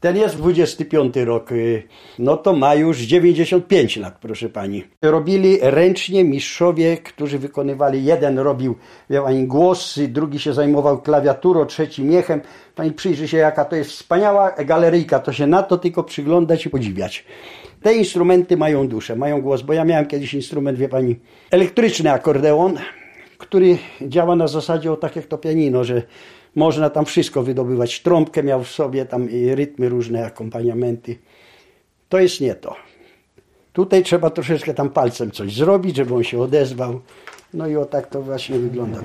Ten 0.00 0.16
jest 0.16 0.36
25 0.36 1.16
rok, 1.16 1.52
y, 1.52 1.82
no 2.18 2.36
to 2.36 2.52
ma 2.52 2.74
już 2.74 2.98
95 2.98 3.96
lat, 3.96 4.18
proszę 4.20 4.48
pani. 4.48 4.84
Robili 5.02 5.58
ręcznie 5.62 6.24
mistrzowie, 6.24 6.96
którzy 6.96 7.38
wykonywali, 7.38 8.04
jeden 8.04 8.38
robił, 8.38 8.74
wie 9.10 9.22
pani, 9.22 9.46
głosy, 9.46 10.08
drugi 10.08 10.38
się 10.38 10.54
zajmował 10.54 11.02
klawiaturą, 11.02 11.66
trzeci 11.66 12.04
miechem. 12.04 12.40
Pani 12.74 12.92
przyjrzy 12.92 13.28
się, 13.28 13.36
jaka 13.36 13.64
to 13.64 13.76
jest 13.76 13.90
wspaniała 13.90 14.50
galeryjka, 14.50 15.18
to 15.18 15.32
się 15.32 15.46
na 15.46 15.62
to 15.62 15.78
tylko 15.78 16.04
przyglądać 16.04 16.66
i 16.66 16.70
podziwiać. 16.70 17.24
Te 17.82 17.94
instrumenty 17.94 18.56
mają 18.56 18.88
duszę, 18.88 19.16
mają 19.16 19.42
głos, 19.42 19.62
bo 19.62 19.72
ja 19.72 19.84
miałem 19.84 20.06
kiedyś 20.06 20.34
instrument, 20.34 20.78
wie 20.78 20.88
pani, 20.88 21.16
elektryczny 21.50 22.12
akordeon, 22.12 22.78
który 23.38 23.78
działa 24.02 24.36
na 24.36 24.48
zasadzie 24.48 24.92
o 24.92 24.96
tak 24.96 25.16
jak 25.16 25.26
to 25.26 25.38
pianino, 25.38 25.84
że 25.84 26.02
można 26.56 26.90
tam 26.90 27.04
wszystko 27.04 27.42
wydobywać. 27.42 28.00
Trąbkę 28.00 28.42
miał 28.42 28.64
w 28.64 28.68
sobie, 28.68 29.06
tam 29.06 29.30
i 29.30 29.54
rytmy 29.54 29.88
różne, 29.88 30.26
akompaniamenty. 30.26 31.16
To 32.08 32.18
jest 32.18 32.40
nie 32.40 32.54
to. 32.54 32.76
Tutaj 33.72 34.02
trzeba 34.02 34.30
troszeczkę 34.30 34.74
tam 34.74 34.90
palcem 34.90 35.30
coś 35.30 35.54
zrobić, 35.54 35.96
żeby 35.96 36.14
on 36.14 36.24
się 36.24 36.40
odezwał. 36.40 37.00
No 37.54 37.66
i 37.66 37.76
o 37.76 37.84
tak 37.84 38.06
to 38.06 38.22
właśnie 38.22 38.58
wygląda. 38.58 39.00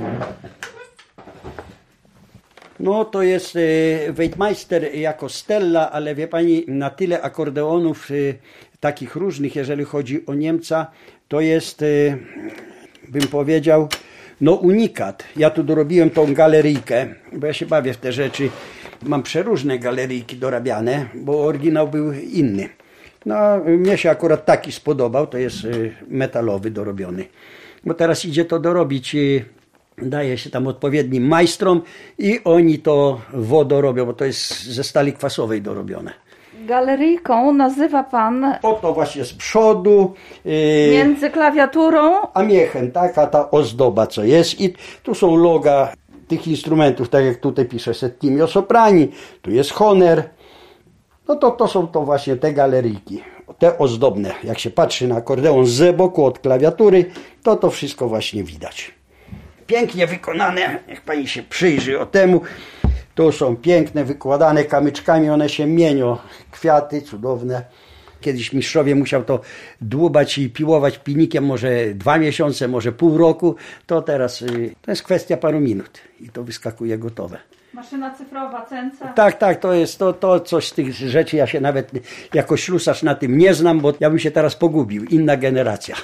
No 2.80 3.06
to 3.06 3.24
jest 3.24 3.56
e, 3.56 4.14
Weidmeister 4.14 4.96
jako 4.96 5.30
Stella, 5.30 5.92
ale 5.92 6.16
wie 6.16 6.28
pani, 6.28 6.64
na 6.68 6.90
tyle 6.90 7.22
akordeonów 7.22 8.12
e, 8.12 8.14
takich 8.80 9.16
różnych, 9.16 9.56
jeżeli 9.56 9.86
chodzi 9.86 10.26
o 10.26 10.34
Niemca, 10.34 10.92
to 11.28 11.42
jest, 11.42 11.82
e, 11.82 11.86
bym 13.08 13.28
powiedział, 13.28 13.88
no 14.42 14.54
unikat. 14.54 15.24
Ja 15.36 15.50
tu 15.50 15.64
dorobiłem 15.64 16.10
tą 16.10 16.34
galeryjkę, 16.34 17.08
bo 17.34 17.48
ja 17.48 17.54
się 17.54 17.66
bawię 17.66 17.94
w 17.94 17.98
te 17.98 18.12
rzeczy. 18.12 18.50
Mam 19.04 19.24
przeróżne 19.24 19.80
galeryjki 19.80 20.36
dorabiane, 20.36 21.06
bo 21.14 21.44
oryginał 21.44 21.88
był 21.88 22.14
inny. 22.14 22.70
No, 23.26 23.36
mnie 23.66 23.98
się 23.98 24.10
akurat 24.10 24.46
taki 24.46 24.72
spodobał, 24.72 25.28
to 25.28 25.38
jest 25.38 25.64
y, 25.64 25.94
metalowy 26.08 26.72
dorobiony. 26.72 27.26
Bo 27.86 27.94
teraz 27.94 28.26
idzie 28.26 28.46
to 28.46 28.60
dorobić, 28.60 29.16
daje 29.98 30.38
się 30.38 30.50
tam 30.50 30.68
odpowiednim 30.68 31.28
majstrom 31.28 31.82
i 32.18 32.40
oni 32.44 32.80
to 32.80 33.22
wodo 33.34 33.82
robią, 33.82 34.06
bo 34.06 34.14
to 34.14 34.26
jest 34.26 34.64
ze 34.64 34.84
stali 34.84 35.14
kwasowej 35.14 35.62
dorobione. 35.62 36.14
Galeryjką 36.72 37.54
nazywa 37.54 38.04
pan 38.04 38.56
Oto 38.64 38.94
właśnie 38.94 39.26
z 39.26 39.34
przodu. 39.34 40.14
Yy, 40.46 40.54
między 40.92 41.30
klawiaturą 41.30 42.28
a 42.34 42.44
miechem, 42.44 42.92
taka 42.92 43.28
ta 43.28 43.52
ozdoba 43.52 44.08
co 44.08 44.24
jest. 44.24 44.62
I 44.62 44.74
tu 45.04 45.16
są 45.16 45.36
loga 45.36 45.94
tych 46.28 46.48
instrumentów, 46.48 47.10
tak 47.10 47.26
jak 47.26 47.38
tutaj 47.38 47.66
pisze 47.66 47.94
Settimio 47.94 48.48
Soprani, 48.48 49.08
tu 49.42 49.52
jest 49.52 49.72
Honer. 49.72 50.24
No 51.28 51.36
to, 51.36 51.52
to 51.52 51.68
są 51.68 51.88
to 51.88 52.02
właśnie 52.02 52.36
te 52.36 52.54
galeryjki, 52.54 53.24
te 53.60 53.78
ozdobne. 53.78 54.32
Jak 54.44 54.60
się 54.60 54.70
patrzy 54.70 55.08
na 55.08 55.16
akordeon 55.16 55.66
z 55.66 55.96
boku 55.96 56.26
od 56.26 56.40
klawiatury, 56.40 57.06
to 57.44 57.56
to 57.56 57.70
wszystko 57.70 58.08
właśnie 58.08 58.44
widać. 58.44 58.92
Pięknie 59.68 60.08
wykonane, 60.08 60.80
niech 60.88 61.02
pani 61.02 61.28
się 61.28 61.44
przyjrzy 61.44 62.00
o 62.00 62.06
temu. 62.06 62.42
Tu 63.22 63.32
są 63.32 63.56
piękne, 63.56 64.04
wykładane 64.04 64.64
kamyczkami, 64.64 65.30
one 65.30 65.50
się 65.50 65.66
mienią. 65.66 66.18
Kwiaty 66.52 67.02
cudowne. 67.02 67.66
Kiedyś 68.22 68.54
mistrzowie 68.54 68.96
musiał 68.96 69.24
to 69.24 69.40
dłubać 69.82 70.38
i 70.38 70.50
piłować 70.50 70.98
pilnikiem 70.98 71.46
może 71.46 71.70
dwa 71.94 72.18
miesiące, 72.18 72.68
może 72.68 72.92
pół 72.92 73.18
roku. 73.18 73.56
To 73.86 74.02
teraz 74.02 74.42
y, 74.42 74.76
to 74.82 74.92
jest 74.92 75.04
kwestia 75.04 75.38
paru 75.38 75.60
minut 75.60 76.00
i 76.20 76.30
to 76.30 76.44
wyskakuje 76.44 76.98
gotowe. 76.98 77.38
maszyna 77.74 78.16
cyfrowa, 78.16 78.66
cence. 78.66 79.14
Tak, 79.16 79.38
tak, 79.38 79.60
to 79.60 79.74
jest 79.74 80.00
to, 80.00 80.14
to 80.14 80.40
coś 80.40 80.68
z 80.68 80.74
tych 80.74 80.94
rzeczy. 80.94 81.38
Ja 81.38 81.48
się 81.48 81.62
nawet 81.62 81.92
jako 82.34 82.58
ślusarz 82.58 83.04
na 83.04 83.16
tym 83.16 83.38
nie 83.38 83.54
znam, 83.54 83.80
bo 83.80 83.94
ja 84.00 84.10
bym 84.10 84.20
się 84.20 84.32
teraz 84.32 84.56
pogubił. 84.56 85.04
Inna 85.04 85.38
generacja. 85.38 85.96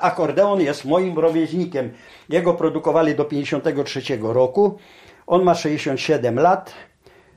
Akordeon 0.00 0.60
jest 0.60 0.84
moim 0.84 1.18
rówieśnikiem. 1.18 1.90
Jego 2.28 2.54
produkowali 2.54 3.14
do 3.14 3.24
53 3.24 4.02
roku. 4.22 4.78
On 5.26 5.42
ma 5.42 5.54
67 5.54 6.38
lat. 6.38 6.74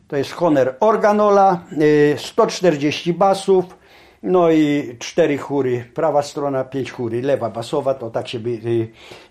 To 0.07 0.17
jest 0.17 0.31
Honor 0.31 0.75
Organola, 0.79 1.61
y, 1.81 2.15
140 2.17 3.13
basów, 3.13 3.65
no 4.23 4.51
i 4.51 4.95
cztery 4.99 5.37
chóry. 5.37 5.85
Prawa 5.93 6.21
strona, 6.21 6.63
pięć 6.63 6.91
chóry, 6.91 7.21
lewa 7.21 7.49
basowa, 7.49 7.93
to 7.93 8.09
tak 8.09 8.27
się 8.27 8.39
by 8.39 8.49
y, 8.49 8.87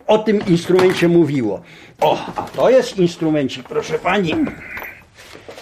o 0.07 0.19
tym 0.19 0.47
instrumencie 0.47 1.09
mówiło. 1.09 1.61
O, 2.01 2.19
a 2.37 2.43
to 2.43 2.71
jest 2.71 2.99
instrumencik, 2.99 3.69
proszę 3.69 3.99
pani, 3.99 4.35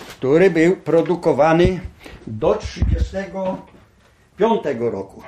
który 0.09 0.51
był 0.51 0.77
produkowany 0.77 1.81
do 2.27 2.55
35 2.55 4.65
roku. 4.81 5.23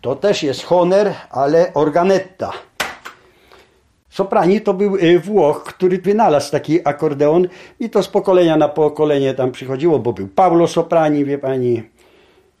To 0.00 0.16
też 0.16 0.42
jest 0.42 0.64
Honor, 0.64 1.12
ale 1.30 1.74
organetta. 1.74 2.52
Soprani 4.10 4.60
to 4.60 4.74
był 4.74 4.96
y, 4.96 5.18
Włoch, 5.18 5.64
który 5.64 5.98
wynalazł 5.98 6.50
taki 6.50 6.88
akordeon 6.88 7.48
i 7.80 7.90
to 7.90 8.02
z 8.02 8.08
pokolenia 8.08 8.56
na 8.56 8.68
pokolenie 8.68 9.34
tam 9.34 9.52
przychodziło, 9.52 9.98
bo 9.98 10.12
był 10.12 10.28
Paulo 10.28 10.68
Soprani, 10.68 11.24
wie 11.24 11.38
pani. 11.38 11.82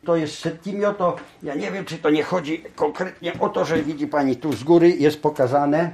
To 0.04 0.16
jest 0.16 0.38
Settimio, 0.38 0.94
to 0.94 1.16
ja 1.42 1.54
nie 1.54 1.70
wiem, 1.70 1.84
czy 1.84 1.98
to 1.98 2.10
nie 2.10 2.22
chodzi 2.22 2.64
konkretnie 2.76 3.32
o 3.40 3.48
to, 3.48 3.64
że 3.64 3.82
widzi 3.82 4.06
pani 4.06 4.36
tu 4.36 4.52
z 4.52 4.64
góry 4.64 4.90
jest 4.90 5.22
pokazane, 5.22 5.90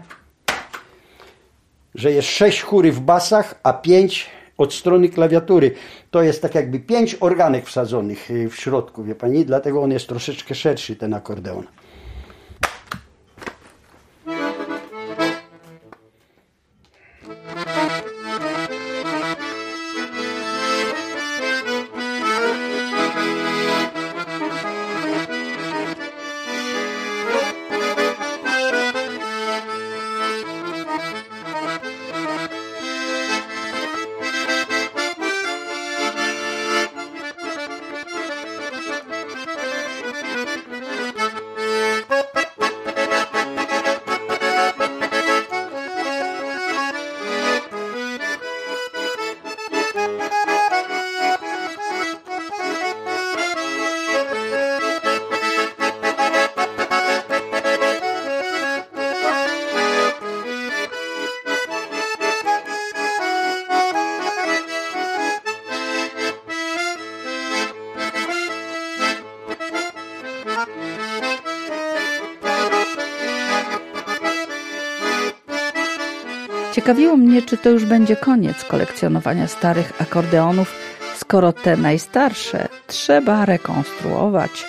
że 1.94 2.12
jest 2.12 2.28
sześć 2.28 2.62
chóry 2.62 2.92
w 2.92 3.00
basach, 3.00 3.54
a 3.62 3.72
pięć 3.72 4.30
od 4.58 4.74
strony 4.74 5.08
klawiatury. 5.08 5.70
To 6.10 6.22
jest 6.22 6.42
tak 6.42 6.54
jakby 6.54 6.80
pięć 6.80 7.16
organek 7.20 7.66
wsadzonych 7.66 8.30
y, 8.30 8.48
w 8.50 8.56
środku, 8.56 9.04
wie 9.04 9.14
pani, 9.14 9.44
dlatego 9.44 9.82
on 9.82 9.90
jest 9.90 10.08
troszeczkę 10.08 10.54
szerszy, 10.54 10.96
ten 10.96 11.14
akordeon. 11.14 11.66
Ciekawiło 76.76 77.16
mnie, 77.16 77.42
czy 77.42 77.56
to 77.56 77.70
już 77.70 77.84
będzie 77.84 78.16
koniec 78.16 78.64
kolekcjonowania 78.64 79.46
starych 79.46 80.02
akordeonów, 80.02 80.72
skoro 81.16 81.52
te 81.52 81.76
najstarsze 81.76 82.68
trzeba 82.86 83.44
rekonstruować, 83.44 84.66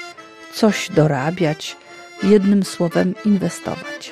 coś 0.54 0.89
dorabiać, 0.89 1.76
jednym 2.24 2.63
słowem 2.63 3.13
inwestować. 3.26 4.12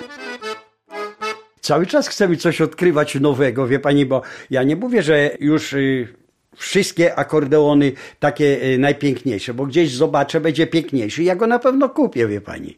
Cały 1.62 1.86
czas 1.86 2.08
chcemy 2.08 2.38
coś 2.38 2.62
odkrywać 2.62 3.16
nowego, 3.16 3.68
wie 3.68 3.80
pani, 3.80 4.06
bo 4.06 4.22
ja 4.50 4.64
nie 4.64 4.76
mówię, 4.76 5.04
że 5.04 5.38
już 5.40 5.74
y, 5.74 6.08
wszystkie 6.56 7.16
akordeony 7.16 7.92
takie 8.20 8.64
y, 8.64 8.78
najpiękniejsze, 8.78 9.54
bo 9.54 9.66
gdzieś 9.66 9.96
zobaczę, 9.96 10.42
będzie 10.42 10.68
piękniejszy. 10.68 11.24
Ja 11.24 11.36
go 11.36 11.48
na 11.48 11.60
pewno 11.60 11.90
kupię, 11.90 12.28
wie 12.28 12.42
pani. 12.42 12.78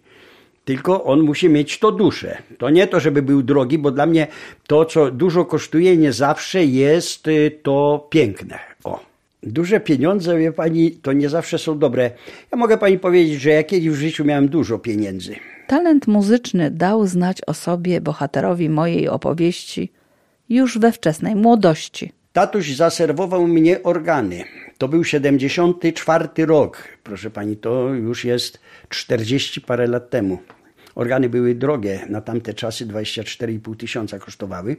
Tylko 0.67 1.03
on 1.03 1.21
musi 1.21 1.49
mieć 1.49 1.79
to 1.79 1.91
duszę. 1.91 2.37
To 2.57 2.69
nie 2.69 2.87
to, 2.87 2.99
żeby 2.99 3.21
był 3.21 3.43
drogi, 3.43 3.77
bo 3.77 3.91
dla 3.91 4.05
mnie 4.05 4.27
to, 4.67 4.85
co 4.85 5.11
dużo 5.11 5.45
kosztuje, 5.45 5.97
nie 5.97 6.13
zawsze 6.13 6.65
jest 6.65 7.27
y, 7.27 7.51
to 7.63 8.07
piękne. 8.09 8.59
O. 8.83 8.99
Duże 9.43 9.79
pieniądze, 9.79 10.37
wie 10.37 10.51
pani, 10.51 10.91
to 10.91 11.13
nie 11.13 11.29
zawsze 11.29 11.57
są 11.57 11.79
dobre. 11.79 12.11
Ja 12.51 12.57
mogę 12.57 12.77
pani 12.77 12.99
powiedzieć, 12.99 13.41
że 13.41 13.49
ja 13.49 13.63
kiedyś 13.63 13.89
w 13.89 13.95
życiu 13.95 14.25
miałem 14.25 14.49
dużo 14.49 14.79
pieniędzy. 14.79 15.35
Talent 15.67 16.07
muzyczny 16.07 16.71
dał 16.71 17.07
znać 17.07 17.37
o 17.47 17.53
sobie 17.53 18.01
bohaterowi 18.01 18.69
mojej 18.69 19.09
opowieści 19.09 19.91
już 20.49 20.77
we 20.77 20.91
wczesnej 20.91 21.35
młodości. 21.35 22.11
Tatuś 22.33 22.75
zaserwował 22.75 23.47
mnie 23.47 23.83
organy. 23.83 24.43
To 24.77 24.87
był 24.87 25.03
74 25.03 26.45
rok. 26.45 26.83
Proszę 27.03 27.29
pani, 27.29 27.57
to 27.57 27.93
już 27.93 28.25
jest 28.25 28.59
40 28.89 29.61
parę 29.61 29.87
lat 29.87 30.09
temu. 30.09 30.37
Organy 30.97 31.29
były 31.29 31.55
drogie, 31.55 32.05
na 32.09 32.21
tamte 32.21 32.53
czasy 32.53 32.85
24,5 32.85 33.75
tysiąca 33.75 34.19
kosztowały. 34.19 34.75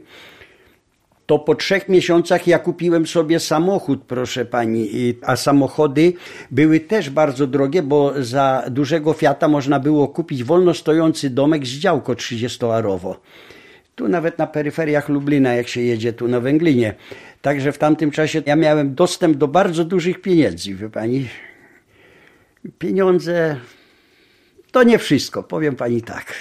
To 1.25 1.39
po 1.39 1.55
trzech 1.55 1.89
miesiącach 1.89 2.47
ja 2.47 2.59
kupiłem 2.59 3.07
sobie 3.07 3.39
samochód, 3.39 4.03
proszę 4.07 4.45
pani, 4.45 4.89
a 5.21 5.35
samochody 5.35 6.13
były 6.51 6.79
też 6.79 7.09
bardzo 7.09 7.47
drogie, 7.47 7.83
bo 7.83 8.13
za 8.23 8.63
dużego 8.71 9.13
Fiata 9.13 9.47
można 9.47 9.79
było 9.79 10.07
kupić 10.07 10.43
wolno 10.43 10.73
stojący 10.73 11.29
domek 11.29 11.65
z 11.65 11.69
działko 11.69 12.13
30-arowo. 12.13 13.15
Tu 13.95 14.07
nawet 14.07 14.37
na 14.37 14.47
peryferiach 14.47 15.09
Lublina, 15.09 15.53
jak 15.53 15.67
się 15.67 15.81
jedzie 15.81 16.13
tu 16.13 16.27
na 16.27 16.39
Węglinie. 16.39 16.93
Także 17.41 17.71
w 17.71 17.77
tamtym 17.77 18.11
czasie 18.11 18.41
ja 18.45 18.55
miałem 18.55 18.95
dostęp 18.95 19.37
do 19.37 19.47
bardzo 19.47 19.85
dużych 19.85 20.21
pieniędzy, 20.21 20.75
wie 20.75 20.89
pani. 20.89 21.27
Pieniądze 22.79 23.55
to 24.71 24.83
nie 24.83 24.97
wszystko, 24.97 25.43
powiem 25.43 25.75
pani 25.75 26.01
tak. 26.01 26.33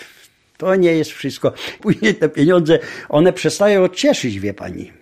To 0.57 0.75
nie 0.75 0.93
jest 0.93 1.11
wszystko. 1.11 1.53
Później 1.81 2.15
te 2.15 2.29
pieniądze, 2.29 2.79
one 3.09 3.33
przestają 3.33 3.89
cieszyć, 3.89 4.41
wie 4.41 4.55
pani. 4.55 4.93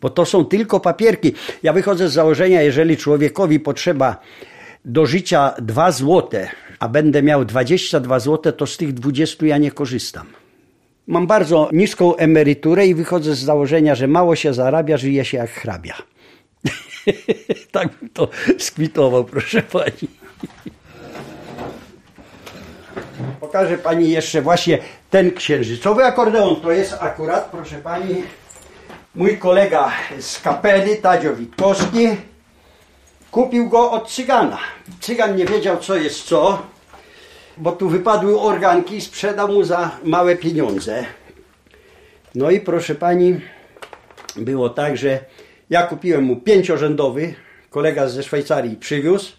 Bo 0.00 0.10
to 0.10 0.24
są 0.24 0.44
tylko 0.44 0.80
papierki. 0.80 1.32
Ja 1.62 1.72
wychodzę 1.72 2.08
z 2.08 2.12
założenia, 2.12 2.62
jeżeli 2.62 2.96
człowiekowi 2.96 3.60
potrzeba 3.60 4.20
do 4.84 5.06
życia 5.06 5.54
2 5.58 5.92
złote, 5.92 6.48
a 6.78 6.88
będę 6.88 7.22
miał 7.22 7.44
22 7.44 8.20
złote, 8.20 8.52
to 8.52 8.66
z 8.66 8.76
tych 8.76 8.94
20 8.94 9.46
ja 9.46 9.58
nie 9.58 9.70
korzystam. 9.70 10.26
Mam 11.06 11.26
bardzo 11.26 11.68
niską 11.72 12.16
emeryturę 12.16 12.86
i 12.86 12.94
wychodzę 12.94 13.34
z 13.34 13.38
założenia, 13.38 13.94
że 13.94 14.06
mało 14.06 14.36
się 14.36 14.54
zarabia, 14.54 14.96
żyje 14.96 15.24
się 15.24 15.36
jak 15.36 15.50
hrabia. 15.50 15.94
tak 17.72 17.88
bym 18.00 18.10
to 18.10 18.28
skwitował, 18.58 19.24
proszę 19.24 19.62
pani. 19.62 20.08
Pokażę 23.40 23.78
pani 23.78 24.10
jeszcze 24.10 24.42
właśnie 24.42 24.78
ten 25.10 25.30
księżycowy 25.30 26.04
akordeon. 26.04 26.56
To 26.56 26.72
jest 26.72 26.96
akurat, 27.00 27.44
proszę 27.50 27.76
pani, 27.76 28.22
mój 29.14 29.38
kolega 29.38 29.92
z 30.20 30.40
kapeli, 30.40 30.96
Tadzio 30.96 31.34
Witkowski. 31.34 32.08
Kupił 33.30 33.68
go 33.68 33.90
od 33.90 34.10
cygana. 34.10 34.58
Cygan 35.00 35.36
nie 35.36 35.44
wiedział, 35.44 35.76
co 35.76 35.96
jest 35.96 36.24
co, 36.24 36.62
bo 37.56 37.72
tu 37.72 37.88
wypadły 37.88 38.40
organki 38.40 38.96
i 38.96 39.00
sprzedał 39.00 39.48
mu 39.48 39.64
za 39.64 39.90
małe 40.04 40.36
pieniądze. 40.36 41.04
No 42.34 42.50
i 42.50 42.60
proszę 42.60 42.94
pani, 42.94 43.40
było 44.36 44.70
tak, 44.70 44.96
że 44.96 45.18
ja 45.70 45.82
kupiłem 45.82 46.24
mu 46.24 46.36
pięciorzędowy, 46.36 47.34
kolega 47.70 48.08
ze 48.08 48.22
Szwajcarii 48.22 48.76
przywiózł, 48.76 49.32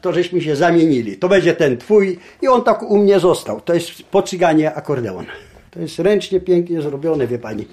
to 0.00 0.12
żeśmy 0.12 0.40
się 0.40 0.56
zamienili. 0.56 1.16
To 1.16 1.28
będzie 1.28 1.54
ten 1.54 1.76
twój 1.76 2.18
i 2.42 2.48
on 2.48 2.64
tak 2.64 2.82
u 2.82 2.98
mnie 2.98 3.20
został. 3.20 3.60
To 3.60 3.74
jest 3.74 4.02
po 4.02 4.22
cyganie 4.22 4.74
akordeon. 4.74 5.26
To 5.70 5.80
jest 5.80 5.98
ręcznie 5.98 6.40
pięknie 6.40 6.82
zrobione, 6.82 7.26
wie 7.26 7.38
pani. 7.38 7.66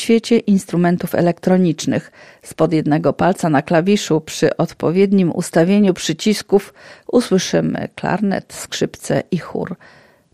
Świecie 0.00 0.38
instrumentów 0.38 1.14
elektronicznych. 1.14 2.12
Spod 2.42 2.72
jednego 2.72 3.12
palca 3.12 3.48
na 3.48 3.62
klawiszu 3.62 4.20
przy 4.20 4.56
odpowiednim 4.56 5.32
ustawieniu 5.32 5.94
przycisków 5.94 6.74
usłyszymy 7.06 7.88
klarnet, 7.94 8.52
skrzypce 8.52 9.22
i 9.30 9.38
chór. 9.38 9.76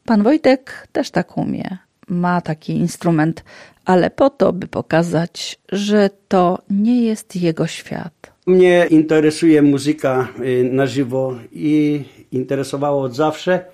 Pan 0.04 0.22
Wojtek 0.22 0.88
też 0.92 1.10
tak 1.10 1.36
umie. 1.36 1.78
Ma 2.08 2.40
taki 2.40 2.72
instrument, 2.72 3.44
ale 3.84 4.10
po 4.10 4.30
to, 4.30 4.52
by 4.52 4.66
pokazać, 4.66 5.58
że 5.72 6.10
to 6.28 6.58
nie 6.70 7.02
jest 7.02 7.36
jego 7.36 7.66
świat. 7.66 8.32
Mnie 8.46 8.86
interesuje 8.90 9.62
muzyka 9.62 10.28
y, 10.40 10.68
na 10.72 10.86
żywo 10.86 11.34
i 11.52 12.04
interesowało 12.32 13.02
od 13.02 13.14
zawsze. 13.14 13.64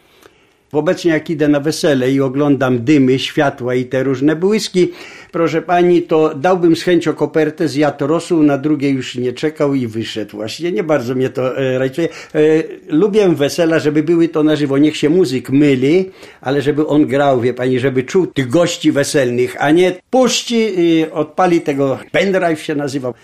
Obecnie 0.73 1.11
jak 1.11 1.31
idę 1.31 1.49
na 1.49 1.61
wesele 1.61 2.13
i 2.13 2.21
oglądam 2.21 2.85
dymy, 2.85 3.19
światła 3.19 3.75
i 3.75 3.85
te 3.85 4.03
różne 4.03 4.37
błyski, 4.37 4.93
proszę 5.33 5.63
pani, 5.63 6.03
to 6.03 6.35
dałbym 6.35 6.77
z 6.77 6.83
chęcią 6.83 7.13
kopertę, 7.13 7.69
zjadł 7.69 8.07
rosół, 8.07 8.43
na 8.43 8.59
drugie 8.59 8.91
już 8.91 9.15
nie 9.15 9.33
czekał 9.33 9.75
i 9.75 9.87
wyszedł 9.87 10.37
właśnie. 10.37 10.73
Nie 10.73 10.85
bardzo 10.85 11.15
mnie 11.15 11.29
to 11.29 11.59
e, 11.59 11.79
rajcuje. 11.79 12.09
E, 12.35 12.41
lubię 12.89 13.29
wesela, 13.29 13.79
żeby 13.79 14.03
były 14.03 14.29
to 14.29 14.43
na 14.43 14.57
żywo. 14.57 14.79
Niech 14.79 14.97
się 14.97 15.11
muzyk 15.11 15.51
myli, 15.51 16.11
ale 16.41 16.63
żeby 16.63 16.87
on 16.87 17.07
grał, 17.07 17.41
wie 17.41 17.55
pani, 17.55 17.79
żeby 17.79 18.03
czuł 18.03 18.27
tych 18.27 18.49
gości 18.49 18.93
weselnych, 18.93 19.57
a 19.59 19.71
nie 19.71 19.93
puści, 20.11 20.75
odpali 21.13 21.61
tego 21.61 21.99
pendrive 22.13 22.61
się 22.61 22.75
nazywał. 22.75 23.15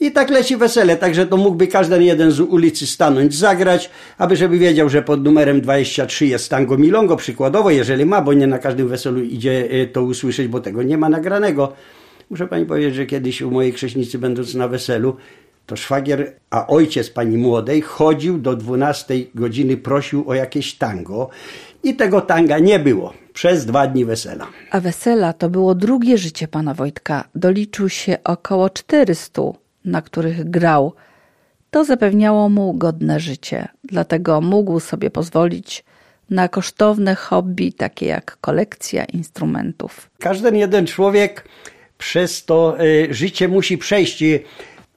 I 0.00 0.12
tak 0.12 0.30
leci 0.30 0.56
wesele, 0.56 0.96
także 0.96 1.26
to 1.26 1.36
mógłby 1.36 1.66
każdy 1.66 2.04
jeden 2.04 2.30
z 2.30 2.40
ulicy 2.40 2.86
stanąć, 2.86 3.34
zagrać, 3.34 3.90
aby 4.18 4.36
żeby 4.36 4.58
wiedział, 4.58 4.88
że 4.88 5.02
pod 5.02 5.24
numerem 5.24 5.60
23 5.60 6.26
jest 6.26 6.50
tango 6.50 6.78
milongo 6.78 7.16
przykładowo, 7.16 7.70
jeżeli 7.70 8.04
ma, 8.04 8.22
bo 8.22 8.32
nie 8.32 8.46
na 8.46 8.58
każdym 8.58 8.88
weselu 8.88 9.22
idzie 9.22 9.68
y, 9.72 9.86
to 9.86 10.02
usłyszeć, 10.02 10.48
bo 10.48 10.60
tego 10.60 10.82
nie 10.82 10.98
ma 10.98 11.08
nagranego. 11.08 11.72
Muszę 12.30 12.46
pani 12.46 12.66
powiedzieć, 12.66 12.94
że 12.94 13.06
kiedyś 13.06 13.42
u 13.42 13.50
mojej 13.50 13.72
krześnicy 13.72 14.18
będąc 14.18 14.54
na 14.54 14.68
weselu, 14.68 15.16
to 15.66 15.76
szwagier, 15.76 16.32
a 16.50 16.66
ojciec 16.66 17.10
pani 17.10 17.38
młodej 17.38 17.80
chodził 17.80 18.38
do 18.38 18.56
12 18.56 19.14
godziny, 19.34 19.76
prosił 19.76 20.30
o 20.30 20.34
jakieś 20.34 20.74
tango 20.74 21.28
i 21.82 21.94
tego 21.94 22.20
tanga 22.20 22.58
nie 22.58 22.78
było 22.78 23.12
przez 23.32 23.66
dwa 23.66 23.86
dni 23.86 24.04
wesela. 24.04 24.46
A 24.70 24.80
wesela 24.80 25.32
to 25.32 25.50
było 25.50 25.74
drugie 25.74 26.18
życie 26.18 26.48
pana 26.48 26.74
Wojtka. 26.74 27.24
Doliczył 27.34 27.88
się 27.88 28.18
około 28.24 28.70
400 28.70 29.42
na 29.88 30.02
których 30.02 30.50
grał, 30.50 30.92
to 31.70 31.84
zapewniało 31.84 32.48
mu 32.48 32.74
godne 32.74 33.20
życie. 33.20 33.68
Dlatego 33.84 34.40
mógł 34.40 34.80
sobie 34.80 35.10
pozwolić 35.10 35.84
na 36.30 36.48
kosztowne 36.48 37.14
hobby, 37.14 37.72
takie 37.72 38.06
jak 38.06 38.38
kolekcja 38.40 39.04
instrumentów. 39.04 40.10
Każdy 40.18 40.58
jeden 40.58 40.86
człowiek 40.86 41.48
przez 41.98 42.44
to 42.44 42.76
y, 42.80 43.08
życie 43.10 43.48
musi 43.48 43.78
przejść. 43.78 44.24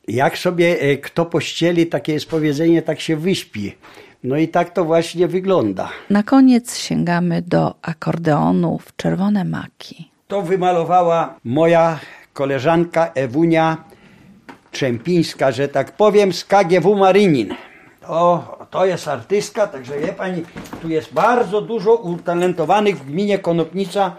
Jak 0.07 0.37
sobie 0.37 0.83
y, 0.83 0.97
kto 0.97 1.25
pościeli, 1.25 1.87
takie 1.87 2.13
jest 2.13 2.29
powiedzenie, 2.29 2.81
tak 2.81 2.99
się 2.99 3.17
wyśpi. 3.17 3.75
No 4.23 4.37
i 4.37 4.47
tak 4.47 4.69
to 4.69 4.85
właśnie 4.85 5.27
wygląda. 5.27 5.89
Na 6.09 6.23
koniec 6.23 6.77
sięgamy 6.77 7.41
do 7.41 7.75
akordeonu 7.81 8.77
w 8.77 8.95
czerwone 8.95 9.43
maki. 9.45 10.11
To 10.27 10.41
wymalowała 10.41 11.35
moja 11.43 11.99
koleżanka 12.33 13.11
Ewunia 13.15 13.77
Czempińska, 14.71 15.51
że 15.51 15.67
tak 15.67 15.91
powiem, 15.91 16.33
z 16.33 16.45
KGW 16.45 16.95
Marynin. 16.95 17.55
O, 18.07 18.57
to 18.69 18.85
jest 18.85 19.07
artystka, 19.07 19.67
także 19.67 19.99
wie 19.99 20.13
pani, 20.13 20.43
tu 20.81 20.89
jest 20.89 21.13
bardzo 21.13 21.61
dużo 21.61 21.95
utalentowanych 21.95 22.99
w 22.99 23.05
gminie 23.05 23.39
Konopnica 23.39 24.15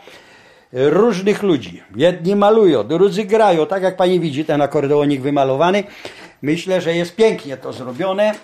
różnych 0.73 1.43
ludzi. 1.43 1.83
Jedni 1.97 2.37
malują, 2.37 2.85
drudzy 2.85 3.25
grają, 3.25 3.67
tak 3.67 3.83
jak 3.83 3.97
pani 3.97 4.21
widzi 4.21 4.45
ten 4.45 4.63
akordeonik 4.63 5.21
wymalowany. 5.21 5.85
Myślę, 6.43 6.81
że 6.81 6.95
jest 6.95 7.17
pięknie 7.17 7.57
to 7.57 7.73
zrobione. 7.73 8.35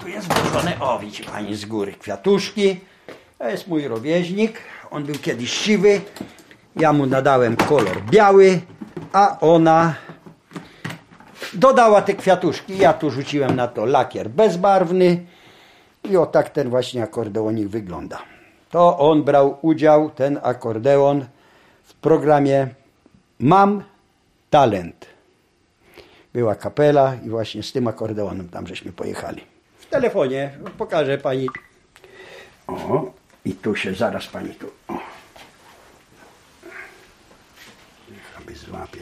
Tu 0.00 0.08
jest 0.08 0.32
włożone, 0.32 0.80
o 0.80 0.98
widzi 0.98 1.24
pani 1.24 1.54
z 1.56 1.64
góry, 1.64 1.92
kwiatuszki. 1.92 2.80
To 3.38 3.48
jest 3.48 3.68
mój 3.68 3.88
rówieśnik, 3.88 4.58
on 4.90 5.04
był 5.04 5.14
kiedyś 5.14 5.52
siwy. 5.52 6.00
Ja 6.76 6.92
mu 6.92 7.06
nadałem 7.06 7.56
kolor 7.56 8.02
biały, 8.10 8.60
a 9.12 9.40
ona 9.40 9.94
Dodała 11.54 12.02
te 12.02 12.14
kwiatuszki. 12.14 12.78
Ja 12.78 12.92
tu 12.92 13.10
rzuciłem 13.10 13.56
na 13.56 13.68
to 13.68 13.84
lakier 13.84 14.30
bezbarwny. 14.30 15.26
I 16.04 16.16
o 16.16 16.26
tak 16.26 16.50
ten 16.50 16.70
właśnie 16.70 17.02
akordeonik 17.02 17.68
wygląda. 17.68 18.18
To 18.70 18.98
on 18.98 19.22
brał 19.22 19.58
udział, 19.62 20.10
ten 20.10 20.40
akordeon, 20.42 21.24
w 21.84 21.94
programie 21.94 22.68
Mam 23.38 23.82
Talent. 24.50 25.06
Była 26.32 26.54
kapela 26.54 27.14
i 27.14 27.30
właśnie 27.30 27.62
z 27.62 27.72
tym 27.72 27.88
akordeonem 27.88 28.48
tam 28.48 28.66
żeśmy 28.66 28.92
pojechali. 28.92 29.44
W 29.78 29.86
telefonie 29.86 30.58
pokażę 30.78 31.18
pani. 31.18 31.48
O, 32.66 33.12
i 33.44 33.52
tu 33.52 33.76
się 33.76 33.94
zaraz 33.94 34.26
pani 34.26 34.54
tu. 34.54 34.66
O. 34.88 34.94
Aby 38.38 38.54
złapie 38.54 39.00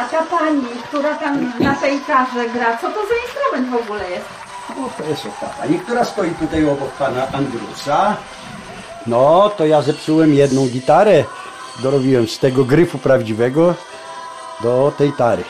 A 0.00 0.04
ta 0.08 0.22
pani, 0.22 0.62
która 0.88 1.14
tam 1.14 1.52
na 1.60 1.74
tej 1.74 2.00
tarze 2.00 2.48
gra, 2.48 2.76
co 2.76 2.88
to 2.88 3.00
za 3.06 3.14
instrument 3.26 3.70
w 3.70 3.84
ogóle 3.84 4.10
jest? 4.10 4.26
O, 4.70 5.02
to 5.02 5.08
jest 5.08 5.22
ta 5.40 5.46
pani, 5.46 5.78
która 5.78 6.04
stoi 6.04 6.30
tutaj 6.30 6.64
obok 6.64 6.90
pana 6.90 7.32
Andrusa. 7.32 8.16
No, 9.06 9.50
to 9.56 9.66
ja 9.66 9.82
zepsułem 9.82 10.34
jedną 10.34 10.68
gitarę. 10.68 11.24
Dorobiłem 11.82 12.28
z 12.28 12.38
tego 12.38 12.64
gryfu 12.64 12.98
prawdziwego 12.98 13.74
do 14.62 14.92
tej 14.98 15.12
tary. 15.12 15.44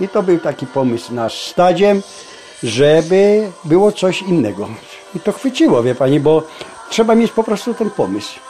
I 0.00 0.08
to 0.08 0.22
był 0.22 0.38
taki 0.38 0.66
pomysł 0.66 1.14
nasz 1.14 1.50
stadziem, 1.50 2.02
żeby 2.62 3.50
było 3.64 3.92
coś 3.92 4.22
innego. 4.22 4.68
I 5.14 5.20
to 5.20 5.32
chwyciło, 5.32 5.82
wie 5.82 5.94
pani, 5.94 6.20
bo 6.20 6.42
trzeba 6.90 7.14
mieć 7.14 7.32
po 7.32 7.44
prostu 7.44 7.74
ten 7.74 7.90
pomysł. 7.90 8.40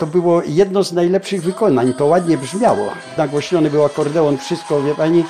To 0.00 0.06
było 0.06 0.42
jedno 0.46 0.84
z 0.84 0.92
najlepszych 0.92 1.42
wykonań, 1.42 1.94
to 1.94 2.06
ładnie 2.06 2.38
brzmiało. 2.38 2.92
Nagłośniony 3.18 3.70
był 3.70 3.84
akordeon, 3.84 4.38
wszystko, 4.38 4.82
wie 4.82 4.94
pani. 4.94 5.24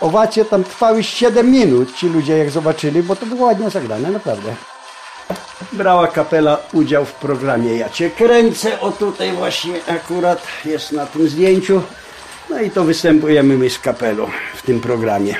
Owacje 0.00 0.44
tam 0.44 0.64
trwały 0.64 1.02
7 1.02 1.50
minut, 1.50 1.96
ci 1.96 2.08
ludzie 2.08 2.38
jak 2.38 2.50
zobaczyli, 2.50 3.02
bo 3.02 3.16
to 3.16 3.26
było 3.26 3.46
ładnie 3.46 3.70
zagrane, 3.70 4.10
naprawdę. 4.10 4.54
Brała 5.72 6.06
kapela 6.06 6.58
udział 6.72 7.04
w 7.04 7.12
programie 7.12 7.76
Ja 7.76 7.88
Cię 7.88 8.10
Kręcę, 8.10 8.80
o 8.80 8.90
tutaj 8.90 9.32
właśnie 9.32 9.74
akurat 9.86 10.46
jest 10.64 10.92
na 10.92 11.06
tym 11.06 11.28
zdjęciu. 11.28 11.82
No 12.50 12.60
i 12.60 12.70
to 12.70 12.84
występujemy 12.84 13.56
my 13.56 13.70
z 13.70 13.78
kapelą 13.78 14.26
w 14.54 14.62
tym 14.62 14.80
programie. 14.80 15.34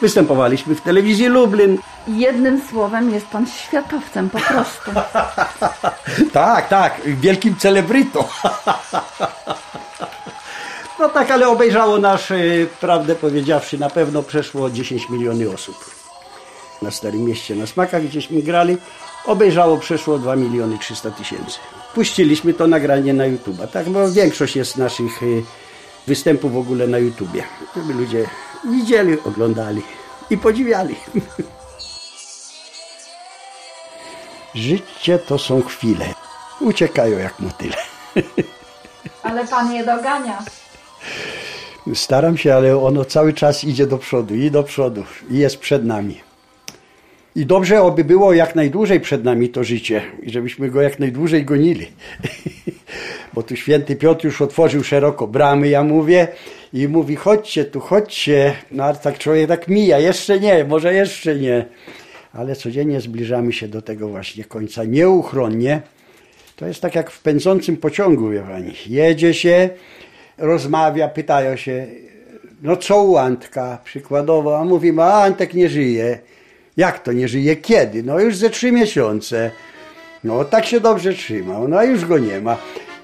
Występowaliśmy 0.00 0.74
w 0.74 0.80
telewizji 0.80 1.26
Lublin. 1.26 1.78
Jednym 2.08 2.62
słowem 2.70 3.10
jest 3.10 3.26
pan 3.26 3.46
światowcem 3.46 4.30
po 4.30 4.38
prostu. 4.38 4.90
tak, 6.32 6.68
tak, 6.68 7.00
wielkim 7.04 7.56
celebrytą. 7.56 8.24
no 10.98 11.08
tak, 11.08 11.30
ale 11.30 11.48
obejrzało 11.48 11.98
nasz, 11.98 12.30
y, 12.30 12.68
prawdę 12.80 13.14
powiedziawszy, 13.14 13.78
na 13.78 13.90
pewno 13.90 14.22
przeszło 14.22 14.70
10 14.70 15.08
miliony 15.08 15.50
osób. 15.50 15.76
Na 16.82 16.90
Starym 16.90 17.24
Mieście, 17.24 17.54
na 17.54 17.66
Smakach, 17.66 18.02
gdzieśmy 18.02 18.42
grali, 18.42 18.76
obejrzało 19.24 19.78
przeszło 19.78 20.18
2 20.18 20.36
miliony 20.36 20.78
300 20.78 21.10
tysięcy. 21.10 21.58
Puściliśmy 21.94 22.54
to 22.54 22.66
nagranie 22.66 23.14
na 23.14 23.26
YouTube, 23.26 23.70
tak, 23.72 23.88
bo 23.88 24.10
większość 24.10 24.56
jest 24.56 24.76
naszych 24.76 25.22
y, 25.22 25.42
występów 26.06 26.52
w 26.52 26.58
ogóle 26.58 26.86
na 26.86 26.98
YouTubie, 26.98 27.44
żeby 27.76 27.94
ludzie 27.94 28.26
widzieli, 28.64 29.16
oglądali 29.24 29.82
i 30.30 30.38
podziwiali. 30.38 30.96
Życie 34.54 35.18
to 35.18 35.38
są 35.38 35.62
chwile. 35.62 36.06
Uciekają 36.60 37.18
jak 37.18 37.40
motyle. 37.40 37.76
Ale 39.22 39.46
pan 39.46 39.72
je 39.72 39.84
dogania. 39.84 40.38
Staram 41.94 42.36
się, 42.36 42.54
ale 42.54 42.78
ono 42.78 43.04
cały 43.04 43.32
czas 43.32 43.64
idzie 43.64 43.86
do 43.86 43.98
przodu 43.98 44.34
i 44.34 44.50
do 44.50 44.62
przodu 44.62 45.04
i 45.30 45.38
jest 45.38 45.58
przed 45.58 45.84
nami. 45.84 46.20
I 47.36 47.46
dobrze, 47.46 47.78
aby 47.78 48.04
było 48.04 48.32
jak 48.32 48.54
najdłużej 48.54 49.00
przed 49.00 49.24
nami 49.24 49.48
to 49.48 49.64
życie 49.64 50.02
i 50.22 50.30
żebyśmy 50.30 50.70
go 50.70 50.82
jak 50.82 50.98
najdłużej 50.98 51.44
gonili. 51.44 51.86
Bo 53.34 53.42
tu 53.42 53.56
święty 53.56 53.96
Piotr 53.96 54.24
już 54.24 54.42
otworzył 54.42 54.84
szeroko 54.84 55.26
bramy, 55.26 55.68
ja 55.68 55.82
mówię, 55.82 56.28
i 56.72 56.88
mówi, 56.88 57.16
chodźcie 57.16 57.64
tu, 57.64 57.80
chodźcie. 57.80 58.54
No 58.70 58.84
ale 58.84 58.96
tak 58.96 59.18
człowiek 59.18 59.48
tak 59.48 59.68
mija, 59.68 59.98
jeszcze 59.98 60.40
nie, 60.40 60.64
może 60.64 60.94
jeszcze 60.94 61.36
nie. 61.36 61.64
Ale 62.32 62.56
codziennie 62.56 63.00
zbliżamy 63.00 63.52
się 63.52 63.68
do 63.68 63.82
tego 63.82 64.08
właśnie 64.08 64.44
końca 64.44 64.84
nieuchronnie. 64.84 65.82
To 66.56 66.66
jest 66.66 66.80
tak 66.80 66.94
jak 66.94 67.10
w 67.10 67.22
pędzącym 67.22 67.76
pociągu, 67.76 68.28
wie 68.28 68.40
pani. 68.40 68.72
Jedzie 68.86 69.34
się, 69.34 69.70
rozmawia, 70.38 71.08
pytają 71.08 71.56
się, 71.56 71.86
no 72.62 72.76
co 72.76 73.02
u 73.02 73.16
Antka 73.16 73.78
przykładowo, 73.84 74.58
a 74.58 74.64
mówi, 74.64 75.00
a 75.00 75.22
Antek 75.22 75.54
nie 75.54 75.68
żyje. 75.68 76.18
Jak 76.76 76.98
to 77.02 77.12
nie 77.12 77.28
żyje? 77.28 77.56
Kiedy? 77.56 78.02
No 78.02 78.20
już 78.20 78.36
ze 78.36 78.50
trzy 78.50 78.72
miesiące. 78.72 79.50
No 80.24 80.44
tak 80.44 80.66
się 80.66 80.80
dobrze 80.80 81.14
trzymał, 81.14 81.68
no 81.68 81.78
a 81.78 81.84
już 81.84 82.04
go 82.04 82.18
nie 82.18 82.40
ma. 82.40 82.56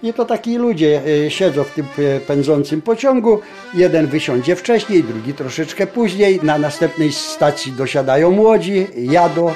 I 0.02 0.12
to 0.12 0.24
taki 0.24 0.56
ludzie 0.56 1.02
e, 1.26 1.30
siedzą 1.30 1.64
w 1.64 1.70
tym 1.70 1.86
e, 1.98 2.20
pędzącym 2.20 2.82
pociągu. 2.82 3.40
Jeden 3.74 4.06
wysiądzie 4.06 4.56
wcześniej, 4.56 5.04
drugi 5.04 5.34
troszeczkę 5.34 5.86
później. 5.86 6.40
Na 6.42 6.58
następnej 6.58 7.12
stacji 7.12 7.72
dosiadają 7.72 8.30
młodzi, 8.30 8.86
jadą. 8.96 9.54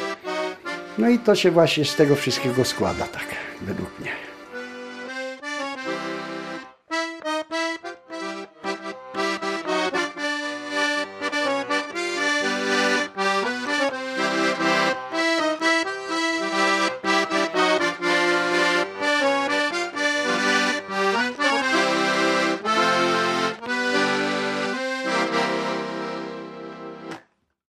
No 0.99 1.09
i 1.09 1.19
to 1.19 1.35
się 1.35 1.51
właśnie 1.51 1.85
z 1.85 1.97
tego 1.97 2.15
wszystkiego 2.15 2.65
składa, 2.65 3.05
tak 3.05 3.27
według 3.63 4.01
mnie. 4.01 4.30